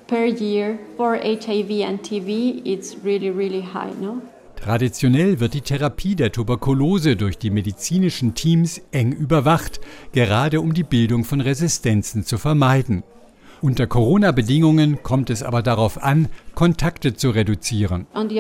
per 0.07 0.27
year 0.27 0.79
for 0.97 1.15
HIV 1.15 1.87
and 1.87 2.03
TB 2.03 2.67
is 2.67 2.97
really, 3.05 3.31
really 3.31 3.63
high, 3.63 3.93
no? 4.01 4.21
Traditionell 4.57 5.41
wird 5.41 5.55
die 5.55 5.63
Therapie 5.63 6.17
der 6.17 6.33
Tuberkulose 6.33 7.17
durch 7.17 7.39
die 7.39 7.49
medizinischen 7.49 8.35
Teams 8.35 8.83
eng 8.91 9.13
überwacht, 9.13 9.81
gerade 10.13 10.61
um 10.61 10.75
die 10.75 10.83
Bildung 10.83 11.25
von 11.25 11.41
Resistenzen 11.41 12.25
zu 12.25 12.37
vermeiden. 12.37 13.03
Unter 13.63 13.87
Corona-Bedingungen 13.87 15.03
kommt 15.03 15.29
es 15.29 15.43
aber 15.43 15.63
darauf 15.63 16.03
an, 16.03 16.29
Kontakte 16.55 17.15
zu 17.15 17.29
reduzieren. 17.29 18.07
Also 18.15 18.37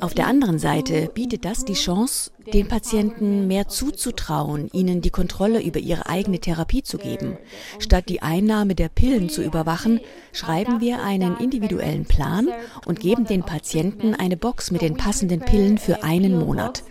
Auf 0.00 0.14
der 0.14 0.26
anderen 0.26 0.58
Seite 0.58 1.10
bietet 1.12 1.44
das 1.44 1.64
die 1.66 1.74
Chance, 1.74 2.30
den 2.54 2.66
Patienten 2.68 3.46
mehr 3.46 3.68
zuzutrauen, 3.68 4.70
ihnen 4.72 5.02
die 5.02 5.10
Kontrolle 5.10 5.62
über 5.62 5.80
ihre 5.80 6.08
eigene 6.08 6.38
Therapie 6.38 6.82
zu 6.82 6.96
geben. 6.96 7.36
Statt 7.78 8.08
die 8.08 8.22
Einnahme 8.22 8.74
der 8.74 8.88
Pillen 8.88 9.28
zu 9.28 9.42
überwachen, 9.42 10.00
schreiben 10.32 10.80
wir 10.80 11.02
einen 11.02 11.36
individuellen 11.36 12.06
Plan 12.06 12.48
und 12.86 13.00
geben 13.00 13.26
den 13.26 13.42
Patienten 13.42 14.14
eine 14.14 14.38
Box 14.38 14.70
mit 14.70 14.80
den 14.80 14.96
passenden 14.96 15.40
Pillen 15.40 15.76
für 15.76 16.02
einen 16.02 16.38
Monat. 16.38 16.84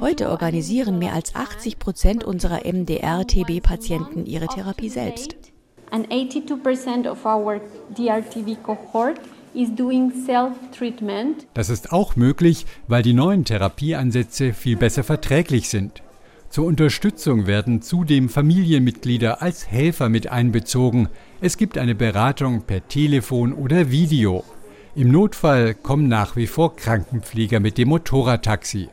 Heute 0.00 0.30
organisieren 0.30 0.98
mehr 0.98 1.12
als 1.12 1.34
80 1.34 1.78
Prozent 1.78 2.24
unserer 2.24 2.60
MDR-TB-Patienten 2.64 4.26
ihre 4.26 4.46
Therapie 4.46 4.88
selbst. 4.88 5.36
And 5.90 6.08
82% 6.08 7.10
of 7.10 7.24
our 7.26 7.60
DRTB 7.96 8.62
cohort 8.62 9.20
is 9.54 9.74
doing 9.74 10.10
self-treatment. 10.26 11.46
Das 11.54 11.68
ist 11.68 11.92
auch 11.92 12.16
möglich, 12.16 12.66
weil 12.88 13.02
die 13.02 13.12
neuen 13.12 13.44
Therapieansätze 13.44 14.54
viel 14.54 14.76
besser 14.76 15.04
verträglich 15.04 15.68
sind. 15.68 16.02
Zur 16.48 16.66
Unterstützung 16.66 17.46
werden 17.46 17.82
zudem 17.82 18.28
Familienmitglieder 18.28 19.42
als 19.42 19.70
Helfer 19.70 20.08
mit 20.08 20.28
einbezogen. 20.28 21.08
Es 21.40 21.56
gibt 21.56 21.78
eine 21.78 21.94
Beratung 21.94 22.62
per 22.62 22.86
Telefon 22.88 23.52
oder 23.52 23.90
Video. 23.90 24.44
Im 24.94 25.10
Notfall 25.10 25.74
kommen 25.74 26.08
nach 26.08 26.36
wie 26.36 26.46
vor 26.46 26.76
Krankenpfleger 26.76 27.60
mit 27.60 27.78
dem 27.78 27.88
Motorradtaxi. 27.88 28.88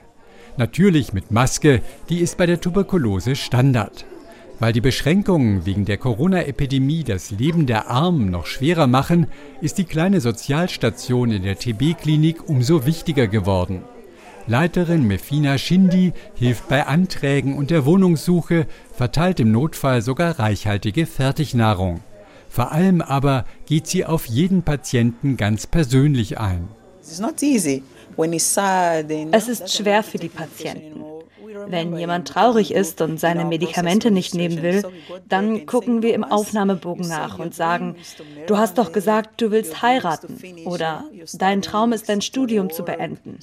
Natürlich 0.60 1.13
mit 1.13 1.32
Maske, 1.32 1.82
die 2.10 2.19
ist 2.19 2.36
bei 2.36 2.45
der 2.45 2.60
Tuberkulose 2.60 3.38
Standard. 3.38 4.04
Weil 4.60 4.74
die 4.74 4.82
Beschränkungen 4.82 5.65
wegen 5.65 5.86
der 5.86 5.98
Corona-Epidemie 5.98 7.06
das 7.06 7.32
Leben 7.32 7.65
der 7.65 7.89
Armen 7.89 8.30
noch 8.30 8.45
schwerer 8.45 8.86
machen, 8.86 9.28
ist 9.62 9.78
die 9.78 9.86
kleine 9.86 10.19
Sozialstation 10.19 11.32
in 11.32 11.43
der 11.43 11.58
TB-Klinik 11.58 12.50
umso 12.50 12.86
wichtiger 12.86 13.28
geworden. 13.28 13.84
Leiterin 14.48 15.08
Mefina 15.08 15.58
Shindi 15.58 16.12
hilft 16.36 16.67
bei 16.67 16.86
Anträgen 16.86 17.56
und 17.56 17.72
der 17.72 17.86
Wohnungssuche, 17.86 18.67
verteilt 18.93 19.39
im 19.39 19.54
Notfall 19.54 20.02
sogar 20.02 20.39
reichhaltige 20.39 21.06
Fertignahrung. 21.06 22.02
Vor 22.50 22.74
allem 22.74 23.02
aber 23.02 23.45
geht 23.65 23.88
sie 23.88 24.04
auf 24.04 24.26
jeden 24.26 24.63
Patienten 24.63 25.38
ganz 25.38 25.67
persönlich 25.67 26.38
ein. 26.38 26.67
Es 29.32 29.48
ist 29.48 29.76
schwer 29.76 30.04
für 30.04 30.17
die 30.17 30.30
Patienten. 30.30 31.04
Wenn 31.67 31.98
jemand 31.98 32.28
traurig 32.28 32.74
ist 32.74 33.02
und 33.02 33.19
seine 33.19 33.45
Medikamente 33.45 34.12
nicht 34.12 34.34
nehmen 34.34 34.62
will, 34.62 34.84
dann 35.28 35.65
gucken 35.65 36.02
wir 36.02 36.13
im 36.13 36.24
Aufnahmebogen 36.24 37.08
nach 37.08 37.39
und 37.39 37.54
sagen, 37.54 37.95
du 38.48 38.58
hast 38.58 38.78
doch 38.78 38.91
gesagt, 38.91 39.41
du 39.41 39.52
willst 39.52 39.82
heiraten 39.82 40.39
oder 40.65 41.06
dein 41.34 41.62
Traum 41.62 41.93
ist, 41.93 42.10
dein 42.10 42.22
Studium 42.22 42.72
zu 42.72 42.84
beenden. 42.84 43.39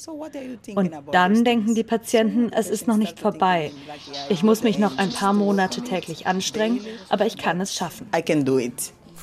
Und 0.74 0.92
dann 1.12 1.44
denken 1.44 1.74
die 1.74 1.84
Patienten, 1.84 2.52
es 2.52 2.68
ist 2.68 2.86
noch 2.86 2.96
nicht 2.96 3.18
vorbei. 3.18 3.70
Ich 4.28 4.42
muss 4.42 4.62
mich 4.62 4.78
noch 4.78 4.98
ein 4.98 5.10
paar 5.10 5.32
Monate 5.32 5.82
täglich 5.82 6.26
anstrengen, 6.26 6.80
aber 7.08 7.26
ich 7.26 7.36
kann 7.36 7.60
es 7.60 7.74
schaffen. 7.74 8.08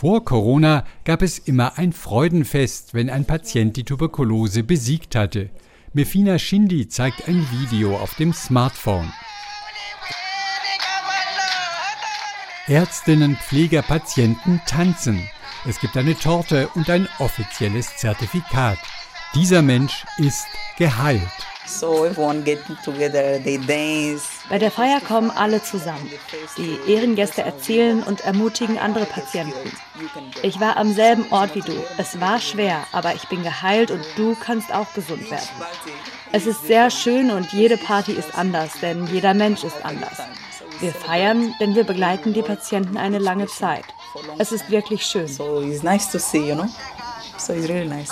Vor 0.04 0.26
Corona 0.26 0.84
gab 1.06 1.22
es 1.22 1.39
immer 1.39 1.78
ein 1.78 1.94
Freudenfest, 1.94 2.94
wenn 2.94 3.10
ein 3.10 3.24
Patient 3.24 3.78
die 3.78 3.86
Tuberkulose 3.86 4.62
besiegt 4.62 5.16
hatte. 5.16 5.50
Mefina 5.94 6.38
Shindi 6.38 6.89
zeigt 6.89 7.30
ein 7.30 7.48
Video 7.52 7.96
auf 7.96 8.13
dem 8.16 8.34
Smartphone. 8.34 9.13
Ärztinnen, 12.68 13.38
Pfleger, 13.38 13.82
Patienten 13.82 14.60
tanzen. 14.66 15.22
Es 15.66 15.80
gibt 15.80 15.96
eine 15.96 16.20
Torte 16.20 16.68
und 16.76 16.89
ein 16.89 17.08
offizielles 17.20 17.96
Zertifikat. 17.96 18.80
Dieser 19.36 19.62
Mensch 19.62 20.04
ist 20.18 20.48
geheilt. 20.78 21.53
Bei 24.49 24.60
der 24.60 24.71
Feier 24.71 24.99
kommen 25.02 25.32
alle 25.32 25.63
zusammen. 25.63 26.12
Die 26.58 26.78
Ehrengäste 26.91 27.41
erzählen 27.41 28.04
und 28.04 28.21
ermutigen 28.21 28.78
andere 28.78 29.06
Patienten. 29.06 29.71
Ich 30.41 30.60
war 30.60 30.78
am 30.78 30.93
selben 30.93 31.26
Ort 31.32 31.56
wie 31.56 31.62
du. 31.62 31.73
Es 31.97 32.19
war 32.19 32.39
schwer, 32.39 32.86
aber 32.91 33.15
ich 33.15 33.28
bin 33.30 33.43
geheilt 33.43 33.91
und 33.91 34.04
du 34.17 34.36
kannst 34.36 34.73
auch 34.73 34.93
gesund 34.93 35.30
werden. 35.32 35.47
Es 36.32 36.45
ist 36.45 36.67
sehr 36.67 36.89
schön 36.89 37.32
und 37.32 37.54
jede 37.54 37.78
Party 37.78 38.12
ist 38.12 38.36
anders, 38.38 38.71
denn 38.82 39.08
jeder 39.08 39.34
Mensch 39.34 39.63
ist 39.63 39.86
anders. 39.86 40.17
Wir 40.80 40.91
feiern, 40.91 41.54
denn 41.60 41.76
wir 41.76 41.86
begleiten 41.86 42.34
die 42.34 42.41
Patienten 42.41 42.97
eine 42.97 43.19
lange 43.19 43.47
Zeit. 43.47 43.86
Es 44.38 44.52
ist 44.52 44.69
wirklich 44.69 45.06
schön. 45.06 45.28
So 45.28 45.62
it's 45.62 45.82
nice 45.84 46.10
to 46.12 46.19
see, 46.19 46.49
you 46.49 46.56
know? 46.56 46.67
So 47.38 47.54
it's 47.54 47.69
really 47.69 47.88
nice. 47.88 48.12